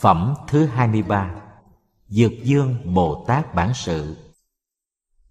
Phẩm 0.00 0.34
thứ 0.48 0.66
23 0.66 1.30
Dược 2.08 2.32
Dương 2.42 2.94
Bồ 2.94 3.24
Tát 3.26 3.54
Bản 3.54 3.74
Sự. 3.74 4.16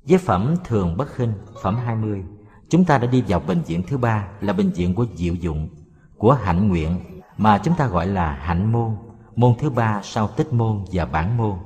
Với 0.08 0.18
phẩm 0.18 0.56
Thường 0.66 0.98
Bất 0.98 1.14
Khinh, 1.14 1.34
phẩm 1.62 1.78
20 1.86 2.24
Chúng 2.70 2.86
ta 2.86 2.98
đã 2.98 3.08
đi 3.08 3.24
vào 3.28 3.40
bệnh 3.40 3.62
viện 3.62 3.84
thứ 3.88 3.98
ba 3.98 4.28
là 4.42 4.54
bệnh 4.54 4.70
viện 4.70 4.96
của 4.96 5.06
Diệu 5.16 5.34
Dụng 5.34 5.70
Của 6.18 6.34
Hạnh 6.34 6.68
Nguyện 6.68 7.00
mà 7.38 7.58
chúng 7.58 7.76
ta 7.76 7.88
gọi 7.88 8.08
là 8.08 8.32
Hạnh 8.32 8.72
Môn 8.72 8.96
Môn 9.36 9.54
thứ 9.60 9.70
ba 9.70 10.02
sau 10.04 10.28
Tích 10.28 10.54
Môn 10.54 10.86
và 10.92 11.06
Bản 11.06 11.38
Môn. 11.38 11.58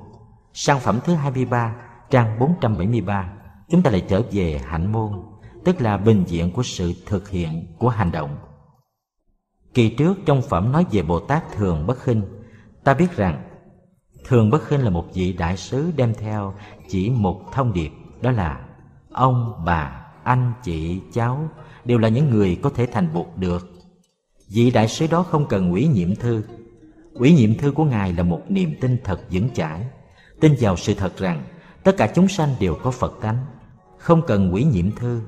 Sang 0.54 0.80
phẩm 0.80 1.00
thứ 1.06 1.16
23, 1.16 1.76
trang 2.10 2.40
473 2.40 3.34
Chúng 3.70 3.82
ta 3.82 3.92
lại 3.92 4.06
trở 4.10 4.22
về 4.32 4.62
Hạnh 4.66 4.92
Môn 4.92 5.12
Tức 5.66 5.82
là 5.82 5.98
bệnh 5.98 6.24
viện 6.24 6.52
của 6.52 6.64
sự 6.64 6.94
thực 7.06 7.30
hiện 7.30 7.66
của 7.80 7.90
hành 7.90 8.12
động. 8.12 8.38
Kỳ 9.74 9.90
trước 9.90 10.18
trong 10.26 10.42
phẩm 10.42 10.72
nói 10.72 10.86
về 10.92 11.02
Bồ 11.02 11.20
Tát 11.20 11.52
Thường 11.52 11.88
Bất 11.88 12.00
Khinh 12.00 12.22
Ta 12.84 12.94
biết 12.94 13.16
rằng 13.16 13.44
Thường 14.28 14.50
Bất 14.50 14.64
Khinh 14.68 14.84
là 14.84 14.90
một 14.90 15.05
vị 15.14 15.34
đại 15.34 15.58
sứ 15.58 15.91
đem 15.96 16.14
theo 16.14 16.54
chỉ 16.90 17.10
một 17.10 17.41
thông 17.52 17.74
điệp 17.74 17.91
Đó 18.22 18.32
là 18.32 18.66
ông, 19.12 19.62
bà, 19.66 20.05
anh, 20.24 20.54
chị, 20.64 21.02
cháu 21.14 21.50
Đều 21.86 21.98
là 21.98 22.10
những 22.10 22.30
người 22.30 22.60
có 22.62 22.70
thể 22.70 22.86
thành 22.86 23.14
Bụt 23.14 23.27
được. 23.36 23.70
Vị 24.50 24.72
đại 24.72 24.88
sứ 24.88 25.08
đó 25.08 25.24
không 25.24 25.46
cần 25.48 25.72
ủy 25.72 25.88
nhiệm 25.88 26.16
thư. 26.16 26.44
Ủy 27.14 27.34
nhiệm 27.34 27.58
thư 27.58 27.72
của 27.72 27.84
Ngài 27.84 28.14
là 28.14 28.24
một 28.24 28.41
niềm 28.50 28.76
tin 28.82 28.98
thật 29.04 29.20
vững 29.32 29.50
chãi. 29.50 29.86
Tin 30.40 30.55
vào 30.60 30.77
sự 30.77 30.94
thật 30.94 31.18
rằng 31.18 31.44
Tất 31.84 31.98
cả 31.98 32.12
chúng 32.16 32.27
sanh 32.27 32.50
đều 32.60 32.76
có 32.84 32.91
Phật 32.91 33.13
tánh. 33.22 33.38
Không 33.98 34.22
cần 34.27 34.52
ủy 34.52 34.63
nhiệm 34.63 34.91
thư 34.91 35.22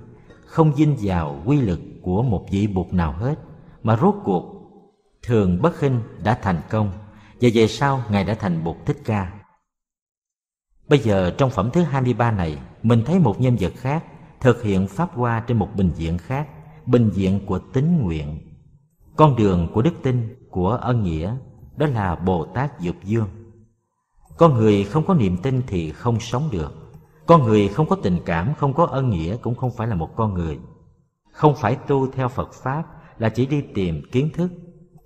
Không 0.46 0.76
dinh 0.76 0.98
vào 1.02 1.42
quy 1.46 1.62
lực 1.62 1.80
của 2.02 2.24
một 2.24 2.46
vị 2.52 2.68
Bụt 2.68 2.94
nào 2.94 3.12
hết 3.12 3.36
Mà 3.84 3.98
rốt 3.98 4.16
cuộc 4.24 4.56
Thường 5.24 5.62
Bất 5.62 5.76
Khinh 5.76 6.00
đã 6.24 6.40
thành 6.42 6.62
công 6.70 6.92
và 7.42 7.50
về 7.54 7.68
sau 7.68 8.04
Ngài 8.10 8.24
đã 8.24 8.34
thành 8.34 8.64
Bụt 8.64 8.76
Thích 8.86 8.98
Ca. 9.06 9.32
Bây 10.90 11.00
giờ 11.00 11.32
trong 11.38 11.50
phẩm 11.50 11.70
thứ 11.74 11.82
23 11.82 12.32
này, 12.32 12.58
mình 12.84 13.04
thấy 13.06 13.20
một 13.20 13.42
nhân 13.42 13.58
vật 13.60 13.74
khác 13.76 14.04
thực 14.40 14.64
hiện 14.64 14.88
pháp 14.88 15.14
hoa 15.14 15.44
trên 15.48 15.58
một 15.58 15.70
bệnh 15.76 15.92
viện 15.92 16.18
khác, 16.18 16.48
bệnh 16.86 17.10
viện 17.10 17.40
của 17.46 17.60
tín 17.60 17.98
nguyện. 18.02 18.40
Con 19.16 19.36
đường 19.36 19.68
của 19.74 19.82
đức 19.82 19.94
tin, 20.04 20.36
của 20.50 20.70
ân 20.70 21.04
nghĩa, 21.04 21.36
đó 21.78 21.86
là 21.86 22.16
Bồ 22.16 22.46
Tát 22.46 22.72
Dược 22.80 22.96
Dương. 23.04 23.28
Con 24.38 24.54
người 24.54 24.84
không 24.84 25.06
có 25.06 25.14
niềm 25.14 25.38
tin 25.38 25.62
thì 25.68 25.92
không 25.92 26.20
sống 26.20 26.50
được. 26.52 26.74
Con 27.26 27.44
người 27.44 27.68
không 27.68 27.90
có 27.90 27.96
tình 28.04 28.20
cảm, 28.26 28.54
không 28.58 28.74
có 28.74 28.86
ân 28.86 29.10
nghĩa 29.10 29.38
cũng 29.38 29.56
không 29.56 29.72
phải 29.78 29.88
là 29.88 29.96
một 29.96 30.16
con 30.16 30.34
người. 30.34 30.60
Không 31.32 31.56
phải 31.56 31.76
tu 31.76 32.12
theo 32.12 32.28
Phật 32.28 32.54
Pháp 32.54 32.84
là 33.18 33.30
chỉ 33.30 33.46
đi 33.46 33.62
tìm 33.74 34.02
kiến 34.12 34.30
thức. 34.34 34.52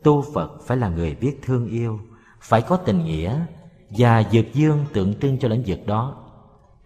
Tu 0.03 0.23
Phật 0.33 0.51
phải 0.67 0.77
là 0.77 0.89
người 0.89 1.15
biết 1.15 1.39
thương 1.41 1.67
yêu, 1.67 1.99
phải 2.41 2.61
có 2.61 2.77
tình 2.77 3.05
nghĩa 3.05 3.39
và 3.89 4.23
dược 4.31 4.53
dương 4.53 4.85
tượng 4.93 5.19
trưng 5.19 5.39
cho 5.39 5.47
lĩnh 5.47 5.63
vực 5.65 5.79
đó. 5.85 6.15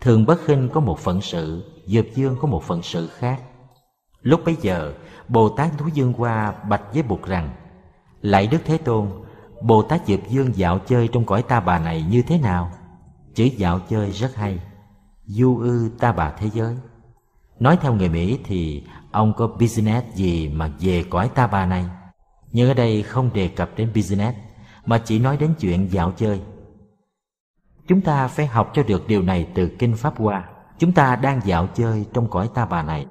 Thường 0.01 0.25
bất 0.25 0.45
khinh 0.45 0.69
có 0.73 0.79
một 0.79 0.99
phận 0.99 1.21
sự, 1.21 1.63
dược 1.85 2.15
dương 2.15 2.35
có 2.41 2.47
một 2.47 2.63
phận 2.63 2.81
sự 2.81 3.07
khác. 3.07 3.41
Lúc 4.21 4.41
bấy 4.45 4.57
giờ, 4.61 4.93
bồ 5.27 5.49
tát 5.49 5.77
thú 5.77 5.85
dương 5.93 6.13
qua 6.17 6.53
bạch 6.69 6.93
với 6.93 7.03
bụt 7.03 7.23
rằng, 7.25 7.49
lạy 8.21 8.47
đức 8.47 8.57
thế 8.65 8.77
tôn, 8.77 9.07
bồ 9.61 9.81
tát 9.81 10.07
dược 10.07 10.19
dương 10.29 10.55
dạo 10.55 10.79
chơi 10.79 11.07
trong 11.07 11.25
cõi 11.25 11.43
ta 11.43 11.59
bà 11.59 11.79
này 11.79 12.05
như 12.09 12.21
thế 12.21 12.39
nào? 12.39 12.71
Chữ 13.35 13.43
dạo 13.43 13.79
chơi 13.89 14.11
rất 14.11 14.35
hay. 14.35 14.59
Du 15.25 15.59
ư 15.59 15.89
ta 15.99 16.11
bà 16.11 16.31
thế 16.31 16.49
giới. 16.53 16.75
Nói 17.59 17.77
theo 17.81 17.93
người 17.93 18.09
mỹ 18.09 18.39
thì 18.43 18.83
ông 19.11 19.33
có 19.33 19.47
business 19.47 20.15
gì 20.15 20.49
mà 20.49 20.71
về 20.79 21.03
cõi 21.09 21.29
ta 21.35 21.47
bà 21.47 21.65
này? 21.65 21.85
Nhưng 22.51 22.67
ở 22.67 22.73
đây 22.73 23.03
không 23.03 23.33
đề 23.33 23.47
cập 23.47 23.69
đến 23.75 23.91
business 23.95 24.37
mà 24.85 24.97
chỉ 24.97 25.19
nói 25.19 25.37
đến 25.37 25.53
chuyện 25.59 25.91
dạo 25.91 26.11
chơi. 26.11 26.41
Chúng 27.87 28.01
ta 28.01 28.27
phải 28.27 28.47
học 28.47 28.71
cho 28.73 28.83
được 28.83 29.07
điều 29.07 29.21
này 29.21 29.47
từ 29.55 29.69
Kinh 29.79 29.95
Pháp 29.95 30.17
Hoa. 30.17 30.49
Chúng 30.79 30.91
ta 30.91 31.15
đang 31.15 31.41
dạo 31.45 31.67
chơi 31.73 32.05
trong 32.13 32.29
cõi 32.29 32.49
ta 32.53 32.65
bà 32.65 32.83
này. 32.83 33.05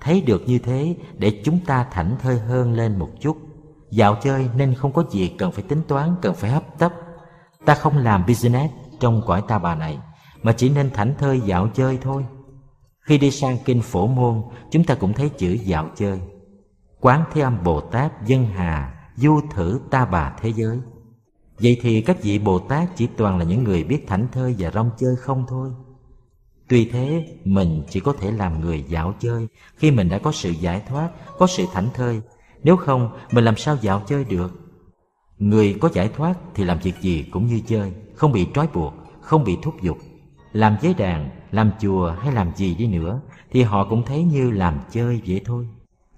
Thấy 0.00 0.20
được 0.20 0.42
như 0.46 0.58
thế 0.58 0.96
để 1.18 1.42
chúng 1.44 1.58
ta 1.66 1.84
thảnh 1.90 2.16
thơi 2.22 2.38
hơn 2.38 2.72
lên 2.72 2.98
một 2.98 3.10
chút. 3.20 3.36
Dạo 3.90 4.16
chơi 4.22 4.48
nên 4.56 4.74
không 4.74 4.92
có 4.92 5.04
gì 5.10 5.28
cần 5.38 5.52
phải 5.52 5.64
tính 5.68 5.82
toán, 5.88 6.14
cần 6.22 6.34
phải 6.34 6.50
hấp 6.50 6.78
tấp. 6.78 6.92
Ta 7.64 7.74
không 7.74 7.98
làm 7.98 8.26
business 8.26 8.74
trong 9.00 9.22
cõi 9.26 9.42
ta 9.48 9.58
bà 9.58 9.74
này, 9.74 9.98
mà 10.42 10.52
chỉ 10.52 10.68
nên 10.68 10.90
thảnh 10.90 11.14
thơi 11.18 11.40
dạo 11.40 11.68
chơi 11.74 11.98
thôi. 12.02 12.26
Khi 13.00 13.18
đi 13.18 13.30
sang 13.30 13.56
kinh 13.64 13.82
phổ 13.82 14.06
môn, 14.06 14.42
chúng 14.70 14.84
ta 14.84 14.94
cũng 14.94 15.12
thấy 15.12 15.28
chữ 15.28 15.52
dạo 15.52 15.88
chơi. 15.96 16.20
Quán 17.00 17.24
Thế 17.32 17.40
Âm 17.40 17.64
Bồ 17.64 17.80
Tát 17.80 18.26
dân 18.26 18.46
hà, 18.46 18.94
du 19.16 19.40
thử 19.50 19.80
ta 19.90 20.04
bà 20.04 20.32
thế 20.40 20.52
giới. 20.52 20.80
Vậy 21.62 21.78
thì 21.82 22.00
các 22.00 22.22
vị 22.22 22.38
Bồ 22.38 22.58
Tát 22.58 22.96
chỉ 22.96 23.06
toàn 23.16 23.38
là 23.38 23.44
những 23.44 23.64
người 23.64 23.84
biết 23.84 24.06
thảnh 24.06 24.26
thơi 24.32 24.54
và 24.58 24.70
rong 24.70 24.90
chơi 24.98 25.16
không 25.16 25.44
thôi. 25.48 25.70
Tuy 26.68 26.84
thế, 26.84 27.26
mình 27.44 27.82
chỉ 27.90 28.00
có 28.00 28.12
thể 28.12 28.30
làm 28.30 28.60
người 28.60 28.84
dạo 28.88 29.14
chơi 29.20 29.48
khi 29.76 29.90
mình 29.90 30.08
đã 30.08 30.18
có 30.18 30.32
sự 30.32 30.50
giải 30.50 30.82
thoát, 30.88 31.10
có 31.38 31.46
sự 31.46 31.64
thảnh 31.72 31.88
thơi. 31.94 32.20
Nếu 32.62 32.76
không, 32.76 33.10
mình 33.32 33.44
làm 33.44 33.56
sao 33.56 33.76
dạo 33.80 34.02
chơi 34.06 34.24
được? 34.24 34.60
Người 35.38 35.76
có 35.80 35.88
giải 35.92 36.10
thoát 36.16 36.34
thì 36.54 36.64
làm 36.64 36.78
việc 36.78 36.94
gì 37.00 37.22
cũng 37.32 37.46
như 37.46 37.60
chơi, 37.66 37.92
không 38.14 38.32
bị 38.32 38.46
trói 38.54 38.68
buộc, 38.74 38.94
không 39.20 39.44
bị 39.44 39.58
thúc 39.62 39.82
giục. 39.82 39.98
Làm 40.52 40.76
giới 40.82 40.94
đàn, 40.94 41.30
làm 41.50 41.70
chùa 41.80 42.14
hay 42.18 42.32
làm 42.32 42.56
gì 42.56 42.74
đi 42.74 42.86
nữa 42.86 43.20
thì 43.50 43.62
họ 43.62 43.86
cũng 43.88 44.02
thấy 44.06 44.24
như 44.24 44.50
làm 44.50 44.78
chơi 44.90 45.22
vậy 45.26 45.40
thôi. 45.44 45.68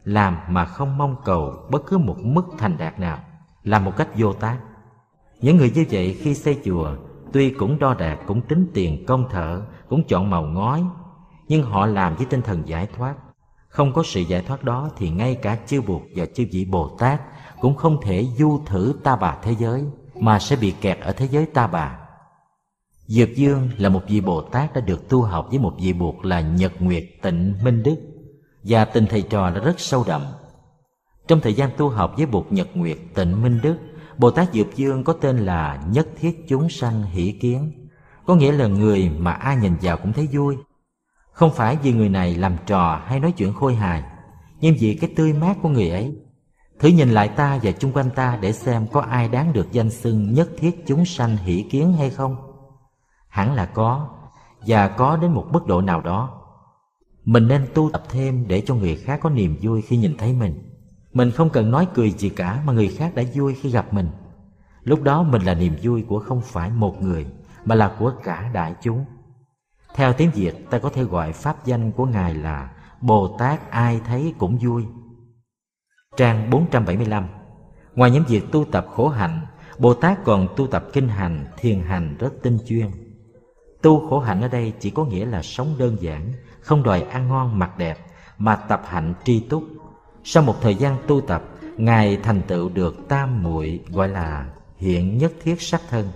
Làm 0.05 0.37
mà 0.49 0.65
không 0.65 0.99
mong 0.99 1.17
cầu 1.25 1.55
bất 1.71 1.87
cứ 1.87 1.99
một 1.99 2.17
mức 2.19 2.45
thành 2.59 2.79
đạt 2.79 3.01
nào, 3.01 3.19
làm 3.63 3.85
một 3.85 3.93
cách 3.97 4.09
vô 4.19 4.33
tác 4.33 4.59
những 5.41 5.57
người 5.57 5.71
như 5.75 5.85
vậy 5.91 6.17
khi 6.21 6.35
xây 6.35 6.59
chùa 6.65 6.97
Tuy 7.35 7.51
cũng 7.51 7.79
đo 7.79 7.95
đạc, 7.95 8.19
cũng 8.27 8.41
tính 8.41 8.67
tiền 8.75 9.07
công 9.07 9.29
thợ 9.31 9.63
Cũng 9.89 10.05
chọn 10.09 10.31
màu 10.31 10.43
ngói 10.43 10.85
Nhưng 11.49 11.63
họ 11.63 11.87
làm 11.87 12.17
với 12.17 12.27
tinh 12.27 12.43
thần 12.43 12.63
giải 12.67 12.89
thoát. 12.97 13.15
Không 13.69 13.93
có 13.93 14.03
sự 14.03 14.21
giải 14.21 14.43
thoát 14.43 14.65
đó 14.65 14.91
Thì 14.97 15.11
ngay 15.11 15.35
cả 15.35 15.59
chư 15.67 15.83
Bụt 15.83 16.03
và 16.17 16.27
chư 16.27 16.47
vị 16.53 16.65
Bồ 16.65 16.89
Tát 16.89 17.21
Cũng 17.61 17.75
không 17.75 18.01
thể 18.03 18.27
du 18.39 18.61
thử 18.67 18.95
ta 19.03 19.17
bà 19.17 19.37
thế 19.43 19.55
giới 19.59 19.85
Mà 20.15 20.39
sẽ 20.39 20.57
bị 20.57 20.71
kẹt 20.81 20.99
ở 21.01 21.13
thế 21.13 21.29
giới 21.31 21.47
ta 21.47 21.67
bà. 21.67 21.99
Dược 23.07 23.37
Dương 23.37 23.69
là 23.79 23.89
một 23.89 24.03
vị 24.09 24.21
Bồ 24.21 24.41
Tát 24.41 24.75
đã 24.75 24.81
được 24.81 25.09
tu 25.09 25.23
học 25.23 25.47
với 25.51 25.59
một 25.59 25.75
vị 25.81 25.93
Bụt 25.93 26.15
là 26.23 26.41
Nhật 26.41 26.73
Nguyệt 26.79 27.05
Tịnh 27.23 27.55
Minh 27.65 27.83
Đức 27.83 27.97
Và 28.63 28.85
tình 28.85 29.07
thầy 29.11 29.23
trò 29.23 29.51
đã 29.51 29.61
rất 29.61 29.81
sâu 29.81 30.05
đậm. 30.07 30.23
Trong 31.29 31.41
thời 31.41 31.55
gian 31.55 31.71
tu 31.77 31.89
học 31.89 32.15
với 32.17 32.27
Bụt 32.27 32.47
Nhật 32.51 32.69
Nguyệt 32.75 32.99
Tịnh 33.15 33.43
Minh 33.43 33.61
Đức 33.63 33.77
Bồ 34.19 34.31
Tát 34.31 34.53
Dược 34.53 34.77
Dương 34.77 35.05
có 35.05 35.13
tên 35.13 35.39
là 35.39 35.85
Nhất 35.91 36.09
Thiết 36.21 36.45
Chúng 36.49 36.69
Sanh 36.69 37.03
Hỷ 37.03 37.33
Kiến 37.33 37.89
Có 38.27 38.35
nghĩa 38.35 38.53
là 38.53 38.67
người 38.67 39.11
mà 39.19 39.33
ai 39.33 39.57
nhìn 39.57 39.77
vào 39.83 39.97
cũng 39.97 40.13
thấy 40.13 40.29
vui 40.33 40.57
Không 41.33 41.53
phải 41.55 41.79
vì 41.83 41.93
người 41.93 42.09
này 42.09 42.35
làm 42.35 42.57
trò 42.67 43.03
hay 43.07 43.21
nói 43.21 43.33
chuyện 43.33 43.53
khôi 43.53 43.75
hài 43.75 44.03
Nhưng 44.61 44.77
vì 44.81 44.99
cái 45.01 45.11
tươi 45.17 45.33
mát 45.33 45.57
của 45.63 45.69
người 45.69 45.91
ấy 45.91 46.15
Thử 46.79 46.89
nhìn 46.89 47.11
lại 47.11 47.29
ta 47.29 47.59
và 47.63 47.73
chung 47.73 47.93
quanh 47.93 48.11
ta 48.11 48.39
để 48.41 48.53
xem 48.53 48.87
có 48.93 49.01
ai 49.01 49.29
đáng 49.29 49.53
được 49.53 49.73
danh 49.73 49.91
xưng 49.91 50.35
nhất 50.35 50.49
thiết 50.59 50.87
chúng 50.87 51.05
sanh 51.05 51.37
hỷ 51.37 51.63
kiến 51.71 51.93
hay 51.93 52.11
không? 52.11 52.37
Hẳn 53.29 53.55
là 53.55 53.67
có, 53.67 54.09
và 54.67 54.89
có 54.89 55.17
đến 55.17 55.33
một 55.33 55.47
mức 55.51 55.67
độ 55.67 55.81
nào 55.81 56.01
đó. 56.01 56.41
Mình 57.25 57.49
nên 57.49 57.67
tu 57.75 57.91
tập 57.91 58.03
thêm 58.09 58.45
để 58.49 58.63
cho 58.67 58.75
người 58.75 58.97
khác 58.97 59.21
có 59.23 59.31
niềm 59.31 59.57
vui 59.63 59.83
khi 59.83 59.97
nhìn 59.97 60.17
thấy 60.17 60.33
mình. 60.33 60.74
Mình 61.15 61.31
không 61.31 61.51
cần 61.51 61.71
nói 61.71 61.89
cười 61.95 62.11
gì 62.11 62.29
cả 62.29 62.63
mà 62.67 62.73
người 62.73 62.89
khác 62.89 63.15
đã 63.15 63.23
vui 63.35 63.55
khi 63.55 63.71
gặp 63.71 63.95
mình. 63.95 64.09
Lúc 64.83 65.03
đó 65.03 65.23
mình 65.23 65.43
là 65.43 65.55
niềm 65.55 65.77
vui 65.83 66.05
của 66.09 66.19
không 66.19 66.41
phải 66.41 66.71
một 66.71 67.03
người 67.03 67.27
mà 67.65 67.75
là 67.75 67.97
của 67.99 68.13
cả 68.25 68.51
đại 68.53 68.75
chúng. 68.83 69.05
Theo 69.95 70.13
tiếng 70.13 70.31
Việt 70.31 70.71
ta 70.71 70.79
có 70.79 70.91
thể 70.91 71.05
gọi 71.05 71.33
pháp 71.33 71.65
danh 71.65 71.93
của 71.93 72.07
Ngài 72.07 72.35
là 72.35 72.71
Bồ 73.01 73.37
Tát 73.39 73.71
ai 73.71 74.01
thấy 74.07 74.35
cũng 74.39 74.59
vui. 74.59 74.85
Trang 76.17 76.51
475 76.51 77.29
Ngoài 77.95 78.11
những 78.11 78.25
việc 78.29 78.53
tu 78.53 78.65
tập 78.65 78.87
khổ 78.95 79.09
hạnh, 79.09 79.47
Bồ 79.79 79.95
Tát 79.95 80.25
còn 80.25 80.49
tu 80.57 80.67
tập 80.67 80.85
kinh 80.93 81.09
hành, 81.09 81.47
thiền 81.57 81.81
hành 81.81 82.17
rất 82.19 82.33
tinh 82.43 82.59
chuyên. 82.67 82.91
Tu 83.83 84.09
khổ 84.09 84.19
hạnh 84.19 84.41
ở 84.41 84.49
đây 84.49 84.73
chỉ 84.81 84.91
có 84.91 85.05
nghĩa 85.05 85.27
là 85.27 85.43
sống 85.43 85.75
đơn 85.79 85.97
giản, 86.01 86.33
không 86.61 86.83
đòi 86.83 87.03
ăn 87.03 87.29
ngon 87.29 87.59
mặc 87.59 87.79
đẹp, 87.79 87.99
mà 88.39 88.57
tập 88.57 88.83
hạnh 88.87 89.15
tri 89.25 89.41
túc, 89.41 89.65
sau 90.25 90.43
một 90.43 90.57
thời 90.61 90.75
gian 90.75 90.97
tu 91.07 91.21
tập, 91.21 91.43
Ngài 91.77 92.17
thành 92.17 92.43
tựu 92.43 92.69
được 92.69 93.09
tam 93.09 93.43
muội 93.43 93.81
gọi 93.89 94.09
là 94.09 94.47
hiện 94.77 95.19
nhất 95.19 95.33
thiết 95.43 95.63
sắc 95.63 95.81
thân. 95.91 96.09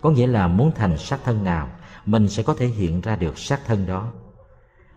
Có 0.00 0.10
nghĩa 0.10 0.26
là 0.26 0.48
muốn 0.48 0.72
thành 0.74 0.98
sắc 0.98 1.20
thân 1.24 1.44
nào, 1.44 1.68
mình 2.06 2.28
sẽ 2.28 2.42
có 2.42 2.54
thể 2.54 2.66
hiện 2.66 3.00
ra 3.00 3.16
được 3.16 3.38
sắc 3.38 3.60
thân 3.66 3.86
đó. 3.86 4.12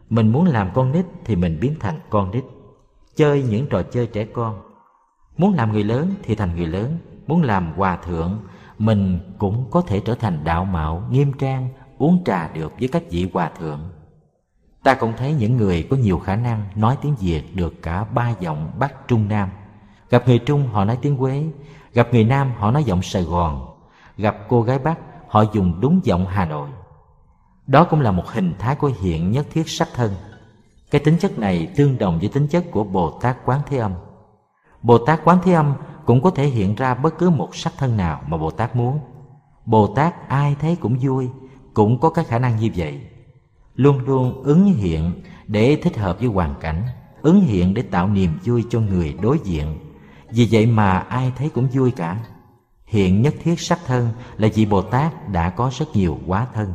Mình 0.09 0.31
muốn 0.31 0.45
làm 0.45 0.69
con 0.73 0.91
nít 0.91 1.05
thì 1.25 1.35
mình 1.35 1.57
biến 1.61 1.75
thành 1.79 1.99
con 2.09 2.31
nít, 2.31 2.43
chơi 3.15 3.43
những 3.43 3.67
trò 3.69 3.83
chơi 3.83 4.07
trẻ 4.07 4.25
con. 4.33 4.61
Muốn 5.37 5.53
làm 5.53 5.71
người 5.71 5.83
lớn 5.83 6.13
thì 6.23 6.35
thành 6.35 6.55
người 6.55 6.67
lớn, 6.67 6.97
muốn 7.27 7.43
làm 7.43 7.73
hòa 7.75 7.95
thượng, 7.95 8.39
mình 8.77 9.19
cũng 9.37 9.65
có 9.71 9.81
thể 9.81 10.01
trở 10.05 10.15
thành 10.15 10.43
đạo 10.43 10.65
mạo, 10.65 11.03
nghiêm 11.11 11.33
trang, 11.33 11.69
uống 11.97 12.23
trà 12.23 12.47
được 12.47 12.73
với 12.79 12.87
các 12.87 13.03
vị 13.09 13.29
hòa 13.33 13.51
thượng. 13.59 13.89
Ta 14.83 14.95
cũng 14.95 15.13
thấy 15.17 15.33
những 15.33 15.57
người 15.57 15.87
có 15.89 15.97
nhiều 15.97 16.19
khả 16.19 16.35
năng 16.35 16.65
nói 16.75 16.97
tiếng 17.01 17.15
Việt 17.15 17.55
được 17.55 17.81
cả 17.81 18.03
ba 18.03 18.33
giọng 18.39 18.71
Bắc 18.79 19.07
Trung 19.07 19.27
Nam. 19.27 19.49
Gặp 20.09 20.23
người 20.27 20.39
Trung 20.39 20.67
họ 20.67 20.85
nói 20.85 20.97
tiếng 21.01 21.17
Quế, 21.17 21.43
gặp 21.93 22.07
người 22.11 22.23
Nam 22.23 22.51
họ 22.57 22.71
nói 22.71 22.83
giọng 22.83 23.01
Sài 23.01 23.23
Gòn, 23.23 23.75
gặp 24.17 24.37
cô 24.49 24.61
gái 24.61 24.79
Bắc 24.79 24.99
họ 25.27 25.43
dùng 25.53 25.79
đúng 25.81 25.99
giọng 26.03 26.25
Hà 26.27 26.45
Nội. 26.45 26.69
Đó 27.67 27.83
cũng 27.83 28.01
là 28.01 28.11
một 28.11 28.27
hình 28.27 28.53
thái 28.59 28.75
của 28.75 28.91
hiện 29.01 29.31
nhất 29.31 29.45
thiết 29.53 29.69
sắc 29.69 29.87
thân. 29.95 30.15
Cái 30.91 31.01
tính 31.01 31.17
chất 31.19 31.39
này 31.39 31.71
tương 31.75 31.97
đồng 31.97 32.19
với 32.19 32.29
tính 32.29 32.47
chất 32.47 32.65
của 32.71 32.83
Bồ 32.83 33.11
Tát 33.11 33.37
Quán 33.45 33.61
Thế 33.67 33.77
Âm. 33.77 33.93
Bồ 34.81 34.97
Tát 34.97 35.21
Quán 35.23 35.37
Thế 35.43 35.53
Âm 35.53 35.73
cũng 36.05 36.21
có 36.21 36.29
thể 36.29 36.45
hiện 36.45 36.75
ra 36.75 36.93
bất 36.93 37.17
cứ 37.17 37.29
một 37.29 37.55
sắc 37.55 37.73
thân 37.77 37.97
nào 37.97 38.21
mà 38.27 38.37
Bồ 38.37 38.51
Tát 38.51 38.75
muốn. 38.75 38.99
Bồ 39.65 39.87
Tát 39.87 40.29
ai 40.29 40.55
thấy 40.61 40.75
cũng 40.75 40.97
vui, 41.01 41.29
cũng 41.73 41.99
có 41.99 42.09
các 42.09 42.27
khả 42.27 42.39
năng 42.39 42.55
như 42.55 42.69
vậy. 42.75 43.01
Luôn 43.79 43.99
luôn 44.05 44.43
ứng 44.43 44.65
hiện 44.65 45.11
để 45.47 45.75
thích 45.75 45.97
hợp 45.97 46.19
với 46.19 46.27
hoàn 46.27 46.55
cảnh, 46.61 46.83
ứng 47.21 47.41
hiện 47.41 47.73
để 47.73 47.81
tạo 47.81 48.07
niềm 48.07 48.31
vui 48.45 48.63
cho 48.69 48.79
người 48.79 49.15
đối 49.21 49.39
diện. 49.43 49.77
Vì 50.31 50.47
vậy 50.51 50.65
mà 50.65 50.91
ai 50.91 51.31
thấy 51.37 51.49
cũng 51.49 51.67
vui 51.73 51.91
cả. 51.91 52.17
Hiện 52.85 53.21
nhất 53.21 53.35
thiết 53.43 53.59
sắc 53.59 53.79
thân 53.85 54.09
là 54.37 54.47
vị 54.55 54.65
Bồ 54.65 54.81
Tát 54.81 55.29
đã 55.29 55.49
có 55.49 55.71
rất 55.77 55.85
nhiều 55.93 56.19
quá 56.27 56.47
thân. 56.53 56.73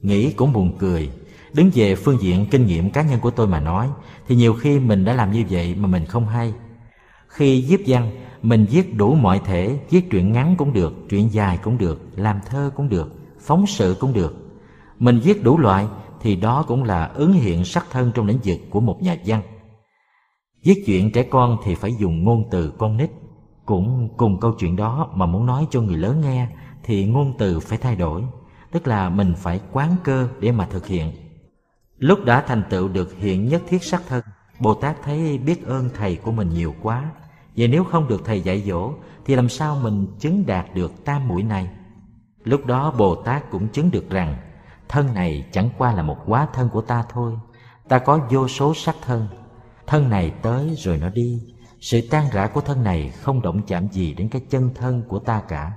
Nghĩ 0.00 0.32
cũng 0.32 0.52
buồn 0.52 0.76
cười, 0.78 1.10
đứng 1.52 1.70
về 1.74 1.94
phương 1.94 2.20
diện 2.20 2.46
kinh 2.50 2.66
nghiệm 2.66 2.90
cá 2.90 3.02
nhân 3.02 3.20
của 3.20 3.30
tôi 3.30 3.46
mà 3.46 3.60
nói 3.60 3.88
thì 4.28 4.36
nhiều 4.36 4.54
khi 4.54 4.78
mình 4.78 5.04
đã 5.04 5.12
làm 5.12 5.32
như 5.32 5.44
vậy 5.50 5.74
mà 5.74 5.88
mình 5.88 6.06
không 6.06 6.26
hay. 6.26 6.54
Khi 7.28 7.66
viết 7.68 7.82
văn, 7.86 8.10
mình 8.42 8.66
viết 8.70 8.96
đủ 8.96 9.14
mọi 9.14 9.40
thể, 9.44 9.78
viết 9.90 10.10
truyện 10.10 10.32
ngắn 10.32 10.54
cũng 10.58 10.72
được, 10.72 10.94
truyện 11.08 11.32
dài 11.32 11.58
cũng 11.62 11.78
được, 11.78 12.00
làm 12.16 12.40
thơ 12.46 12.70
cũng 12.76 12.88
được, 12.88 13.14
phóng 13.40 13.66
sự 13.66 13.96
cũng 14.00 14.12
được. 14.12 14.49
Mình 15.00 15.20
viết 15.24 15.44
đủ 15.44 15.58
loại 15.58 15.86
thì 16.20 16.36
đó 16.36 16.64
cũng 16.68 16.84
là 16.84 17.04
ứng 17.04 17.32
hiện 17.32 17.64
sắc 17.64 17.86
thân 17.90 18.12
trong 18.14 18.26
lĩnh 18.26 18.38
vực 18.44 18.58
của 18.70 18.80
một 18.80 19.02
nhà 19.02 19.16
văn. 19.26 19.42
Viết 20.64 20.82
chuyện 20.86 21.12
trẻ 21.12 21.22
con 21.22 21.56
thì 21.64 21.74
phải 21.74 21.94
dùng 21.98 22.24
ngôn 22.24 22.44
từ 22.50 22.72
con 22.78 22.96
nít, 22.96 23.10
cũng 23.66 24.08
cùng 24.16 24.40
câu 24.40 24.52
chuyện 24.52 24.76
đó 24.76 25.10
mà 25.14 25.26
muốn 25.26 25.46
nói 25.46 25.66
cho 25.70 25.80
người 25.80 25.96
lớn 25.96 26.20
nghe 26.20 26.48
thì 26.82 27.04
ngôn 27.04 27.34
từ 27.38 27.60
phải 27.60 27.78
thay 27.78 27.96
đổi, 27.96 28.22
tức 28.72 28.86
là 28.86 29.08
mình 29.08 29.34
phải 29.36 29.60
quán 29.72 29.96
cơ 30.04 30.28
để 30.40 30.52
mà 30.52 30.66
thực 30.66 30.86
hiện. 30.86 31.12
Lúc 31.98 32.24
đã 32.24 32.44
thành 32.46 32.62
tựu 32.70 32.88
được 32.88 33.16
hiện 33.18 33.48
nhất 33.48 33.62
thiết 33.68 33.84
sắc 33.84 34.02
thân, 34.08 34.22
Bồ 34.58 34.74
Tát 34.74 35.02
thấy 35.02 35.38
biết 35.38 35.66
ơn 35.66 35.88
thầy 35.94 36.16
của 36.16 36.32
mình 36.32 36.48
nhiều 36.48 36.74
quá, 36.82 37.10
Vậy 37.56 37.68
nếu 37.68 37.84
không 37.84 38.08
được 38.08 38.22
thầy 38.24 38.40
dạy 38.40 38.62
dỗ 38.66 38.92
Thì 39.24 39.34
làm 39.34 39.48
sao 39.48 39.80
mình 39.82 40.06
chứng 40.18 40.46
đạt 40.46 40.74
được 40.74 41.04
tam 41.04 41.28
mũi 41.28 41.42
này 41.42 41.68
Lúc 42.44 42.66
đó 42.66 42.94
Bồ 42.98 43.14
Tát 43.14 43.50
cũng 43.50 43.68
chứng 43.68 43.90
được 43.90 44.10
rằng 44.10 44.36
Thân 44.90 45.14
này 45.14 45.44
chẳng 45.52 45.70
qua 45.78 45.92
là 45.92 46.02
một 46.02 46.16
quá 46.26 46.48
thân 46.52 46.68
của 46.68 46.80
ta 46.80 47.04
thôi. 47.08 47.32
Ta 47.88 47.98
có 47.98 48.20
vô 48.30 48.48
số 48.48 48.74
sắc 48.74 48.96
thân. 49.02 49.28
Thân 49.86 50.10
này 50.10 50.32
tới 50.42 50.74
rồi 50.78 50.98
nó 50.98 51.08
đi. 51.08 51.42
Sự 51.80 52.00
tan 52.10 52.24
rã 52.32 52.46
của 52.46 52.60
thân 52.60 52.84
này 52.84 53.10
không 53.10 53.42
động 53.42 53.62
chạm 53.66 53.88
gì 53.88 54.14
đến 54.14 54.28
cái 54.28 54.42
chân 54.50 54.70
thân 54.74 55.02
của 55.08 55.18
ta 55.18 55.42
cả. 55.48 55.72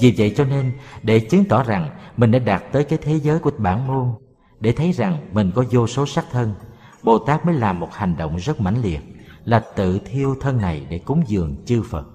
Vì 0.00 0.14
vậy 0.18 0.34
cho 0.36 0.44
nên 0.44 0.72
để 1.02 1.20
chứng 1.20 1.44
tỏ 1.44 1.62
rằng 1.62 1.98
mình 2.16 2.30
đã 2.30 2.38
đạt 2.38 2.62
tới 2.72 2.84
cái 2.84 2.98
thế 3.02 3.20
giới 3.20 3.38
của 3.38 3.50
bản 3.58 3.86
môn 3.86 4.14
Để 4.60 4.72
thấy 4.72 4.92
rằng 4.92 5.28
mình 5.32 5.52
có 5.54 5.64
vô 5.70 5.86
số 5.86 6.06
sắc 6.06 6.24
thân 6.32 6.54
Bồ 7.02 7.18
Tát 7.18 7.46
mới 7.46 7.54
làm 7.54 7.80
một 7.80 7.92
hành 7.92 8.16
động 8.16 8.36
rất 8.36 8.60
mãnh 8.60 8.82
liệt 8.82 9.00
là 9.44 9.64
tự 9.76 9.98
thiêu 9.98 10.34
thân 10.40 10.60
này 10.60 10.86
để 10.90 10.98
cúng 10.98 11.22
dường 11.26 11.56
chư 11.64 11.82
Phật. 11.82 12.06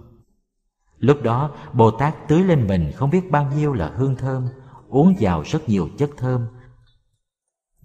Lúc 0.98 1.18
đó 1.24 1.52
Bồ 1.74 1.92
Tát 1.92 2.28
tưới 2.28 2.44
lên 2.44 2.68
mình 2.68 2.92
không 2.96 3.10
biết 3.10 3.32
bao 3.32 3.52
nhiêu 3.56 3.74
là 3.74 3.92
hương 3.96 4.16
thơm, 4.16 4.48
uống 4.92 5.16
vào 5.20 5.42
rất 5.42 5.70
nhiều 5.70 5.90
chất 5.98 6.10
thơm 6.18 6.48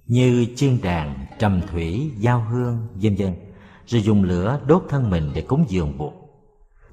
như 0.06 0.46
chiên 0.56 0.78
đàn, 0.82 1.26
trầm 1.38 1.60
thủy, 1.70 2.10
giao 2.18 2.40
hương, 2.40 2.88
vân 2.94 3.16
vân, 3.16 3.34
rồi 3.86 4.02
dùng 4.02 4.22
lửa 4.22 4.60
đốt 4.66 4.82
thân 4.88 5.10
mình 5.10 5.30
để 5.34 5.40
cúng 5.40 5.64
dường 5.68 5.98
Bụt. 5.98 6.12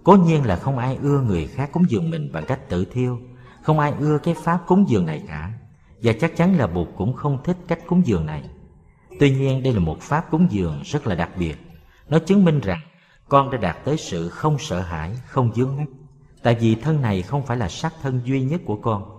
Cố 0.03 0.15
nhiên 0.15 0.45
là 0.45 0.55
không 0.55 0.77
ai 0.77 0.97
ưa 1.01 1.21
người 1.21 1.47
khác 1.47 1.69
cúng 1.73 1.83
dường 1.89 2.09
mình 2.09 2.31
bằng 2.33 2.45
cách 2.45 2.69
tự 2.69 2.85
thiêu, 2.85 3.19
không 3.63 3.79
ai 3.79 3.93
ưa 3.99 4.17
cái 4.17 4.33
pháp 4.33 4.63
cúng 4.67 4.85
dường 4.87 5.05
này 5.05 5.23
cả, 5.27 5.51
và 6.03 6.13
chắc 6.21 6.35
chắn 6.35 6.57
là 6.57 6.67
Bụt 6.67 6.87
cũng 6.97 7.13
không 7.13 7.43
thích 7.43 7.57
cách 7.67 7.79
cúng 7.87 8.01
dường 8.05 8.25
này. 8.25 8.43
Tuy 9.19 9.31
nhiên 9.31 9.63
đây 9.63 9.73
là 9.73 9.79
một 9.79 10.01
pháp 10.01 10.31
cúng 10.31 10.47
dường 10.49 10.81
rất 10.85 11.07
là 11.07 11.15
đặc 11.15 11.29
biệt, 11.37 11.57
nó 12.09 12.19
chứng 12.19 12.45
minh 12.45 12.59
rằng 12.59 12.79
con 13.29 13.51
đã 13.51 13.57
đạt 13.57 13.77
tới 13.85 13.97
sự 13.97 14.29
không 14.29 14.57
sợ 14.59 14.79
hãi, 14.79 15.11
không 15.27 15.53
dướng 15.55 15.77
mắt. 15.77 15.85
Tại 16.43 16.55
vì 16.55 16.75
thân 16.75 17.01
này 17.01 17.21
không 17.21 17.45
phải 17.45 17.57
là 17.57 17.69
xác 17.69 17.93
thân 18.01 18.21
duy 18.25 18.41
nhất 18.41 18.61
của 18.65 18.75
con. 18.75 19.12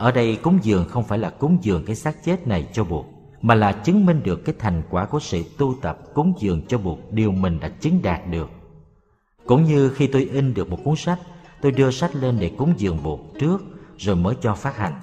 Ở 0.00 0.10
đây 0.10 0.36
cúng 0.42 0.58
dường 0.62 0.88
không 0.88 1.04
phải 1.04 1.18
là 1.18 1.30
cúng 1.30 1.58
dường 1.62 1.84
cái 1.84 1.96
xác 1.96 2.24
chết 2.24 2.46
này 2.46 2.68
cho 2.72 2.84
Bụt, 2.84 3.06
mà 3.42 3.54
là 3.54 3.72
chứng 3.72 4.06
minh 4.06 4.22
được 4.24 4.44
cái 4.44 4.54
thành 4.58 4.82
quả 4.90 5.06
của 5.06 5.20
sự 5.20 5.42
tu 5.58 5.74
tập 5.82 5.98
cúng 6.14 6.32
dường 6.38 6.66
cho 6.66 6.78
Bụt 6.78 6.98
điều 7.10 7.32
mình 7.32 7.60
đã 7.60 7.68
chứng 7.68 8.02
đạt 8.02 8.20
được. 8.30 8.50
Cũng 9.46 9.64
như 9.64 9.90
khi 9.90 10.06
tôi 10.06 10.28
in 10.32 10.54
được 10.54 10.70
một 10.70 10.78
cuốn 10.84 10.96
sách, 10.96 11.18
tôi 11.60 11.72
đưa 11.72 11.90
sách 11.90 12.16
lên 12.16 12.36
để 12.40 12.50
cúng 12.58 12.74
dường 12.76 13.02
Bụt 13.02 13.20
trước 13.38 13.62
rồi 13.98 14.16
mới 14.16 14.34
cho 14.40 14.54
phát 14.54 14.76
hành. 14.76 14.94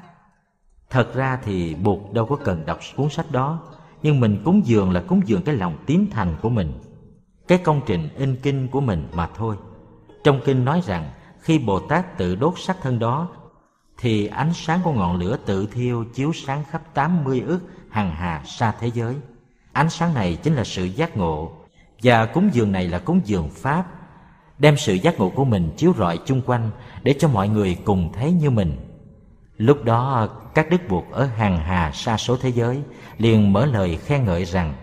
Thật 0.90 1.14
ra 1.16 1.40
thì 1.44 1.76
Bụt 1.76 2.00
đâu 2.14 2.26
có 2.26 2.36
cần 2.36 2.66
đọc 2.66 2.80
cuốn 2.96 3.10
sách 3.10 3.32
đó, 3.32 3.60
nhưng 4.04 4.20
mình 4.20 4.42
cúng 4.46 4.62
dường 4.66 4.92
là 4.92 5.04
cúng 5.08 5.22
dường 5.26 5.42
cái 5.42 5.56
lòng 5.56 5.78
tín 5.86 6.06
thành 6.12 6.36
của 6.42 6.50
mình 6.50 6.74
cái 7.48 7.58
công 7.58 7.82
trình 7.86 8.10
in 8.18 8.36
kinh 8.36 8.68
của 8.68 8.82
mình 8.82 9.08
mà 9.14 9.30
thôi. 9.36 9.56
Trong 10.24 10.42
kinh 10.46 10.66
nói 10.66 10.82
rằng 10.86 11.12
khi 11.40 11.60
Bồ 11.60 11.80
Tát 11.80 12.18
tự 12.18 12.36
đốt 12.36 12.54
sắc 12.58 12.78
thân 12.82 13.00
đó 13.00 13.30
thì 13.98 14.28
ánh 14.28 14.54
sáng 14.54 14.80
của 14.84 14.92
ngọn 14.94 15.18
lửa 15.18 15.38
tự 15.46 15.68
thiêu 15.74 16.06
chiếu 16.14 16.34
sáng 16.34 16.64
khắp 16.72 16.82
80 16.94 17.44
ước 17.48 17.60
hằng 17.90 18.12
hà 18.12 18.42
xa 18.46 18.74
thế 18.80 18.92
giới. 18.94 19.16
Ánh 19.72 19.90
sáng 19.90 20.14
này 20.14 20.36
chính 20.36 20.56
là 20.56 20.64
sự 20.64 20.86
giác 20.86 21.18
ngộ 21.18 21.52
và 22.04 22.26
cúng 22.26 22.50
dường 22.54 22.72
này 22.72 22.88
là 22.88 23.00
cúng 23.00 23.22
dường 23.26 23.50
pháp 23.50 23.86
đem 24.60 24.78
sự 24.78 24.94
giác 24.94 25.20
ngộ 25.20 25.30
của 25.30 25.46
mình 25.46 25.72
chiếu 25.78 25.94
rọi 25.98 26.20
chung 26.26 26.42
quanh 26.46 26.72
để 27.04 27.16
cho 27.20 27.28
mọi 27.28 27.50
người 27.50 27.78
cùng 27.86 28.14
thấy 28.14 28.32
như 28.32 28.50
mình. 28.50 28.78
Lúc 29.58 29.84
đó 29.84 30.28
các 30.56 30.70
đức 30.70 30.82
buộc 30.90 31.12
ở 31.12 31.26
hàng 31.26 31.58
hà 31.58 31.92
xa 31.92 32.18
số 32.18 32.38
thế 32.38 32.50
giới 32.50 32.82
liền 33.18 33.54
mở 33.54 33.66
lời 33.66 33.98
khen 33.98 34.26
ngợi 34.26 34.46
rằng 34.46 34.74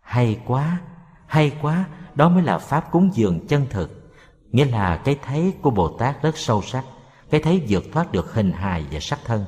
Hay 0.00 0.38
quá, 0.46 0.78
hay 1.26 1.52
quá, 1.62 1.84
đó 2.14 2.28
mới 2.28 2.42
là 2.42 2.58
pháp 2.58 2.90
cúng 2.90 3.10
dường 3.14 3.46
chân 3.46 3.66
thực. 3.70 4.12
Nghĩa 4.52 4.64
là 4.64 4.96
cái 4.96 5.18
thấy 5.22 5.54
của 5.62 5.70
Bồ 5.70 5.88
Tát 5.88 6.22
rất 6.22 6.36
sâu 6.38 6.62
sắc, 6.62 6.84
cái 7.30 7.40
thấy 7.40 7.62
vượt 7.68 7.84
thoát 7.92 8.12
được 8.12 8.34
hình 8.34 8.52
hài 8.52 8.84
và 8.90 9.00
sắc 9.00 9.18
thân. 9.24 9.44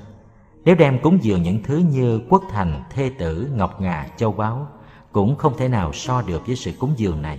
Nếu 0.64 0.74
đem 0.74 0.98
cúng 1.02 1.18
dường 1.22 1.42
những 1.42 1.62
thứ 1.62 1.76
như 1.90 2.20
quốc 2.28 2.42
thành, 2.50 2.82
thê 2.90 3.10
tử, 3.18 3.48
ngọc 3.54 3.80
ngà, 3.80 4.08
châu 4.16 4.32
báu, 4.32 4.68
cũng 5.12 5.36
không 5.36 5.56
thể 5.56 5.68
nào 5.68 5.92
so 5.92 6.22
được 6.22 6.46
với 6.46 6.56
sự 6.56 6.72
cúng 6.78 6.94
dường 6.96 7.22
này. 7.22 7.38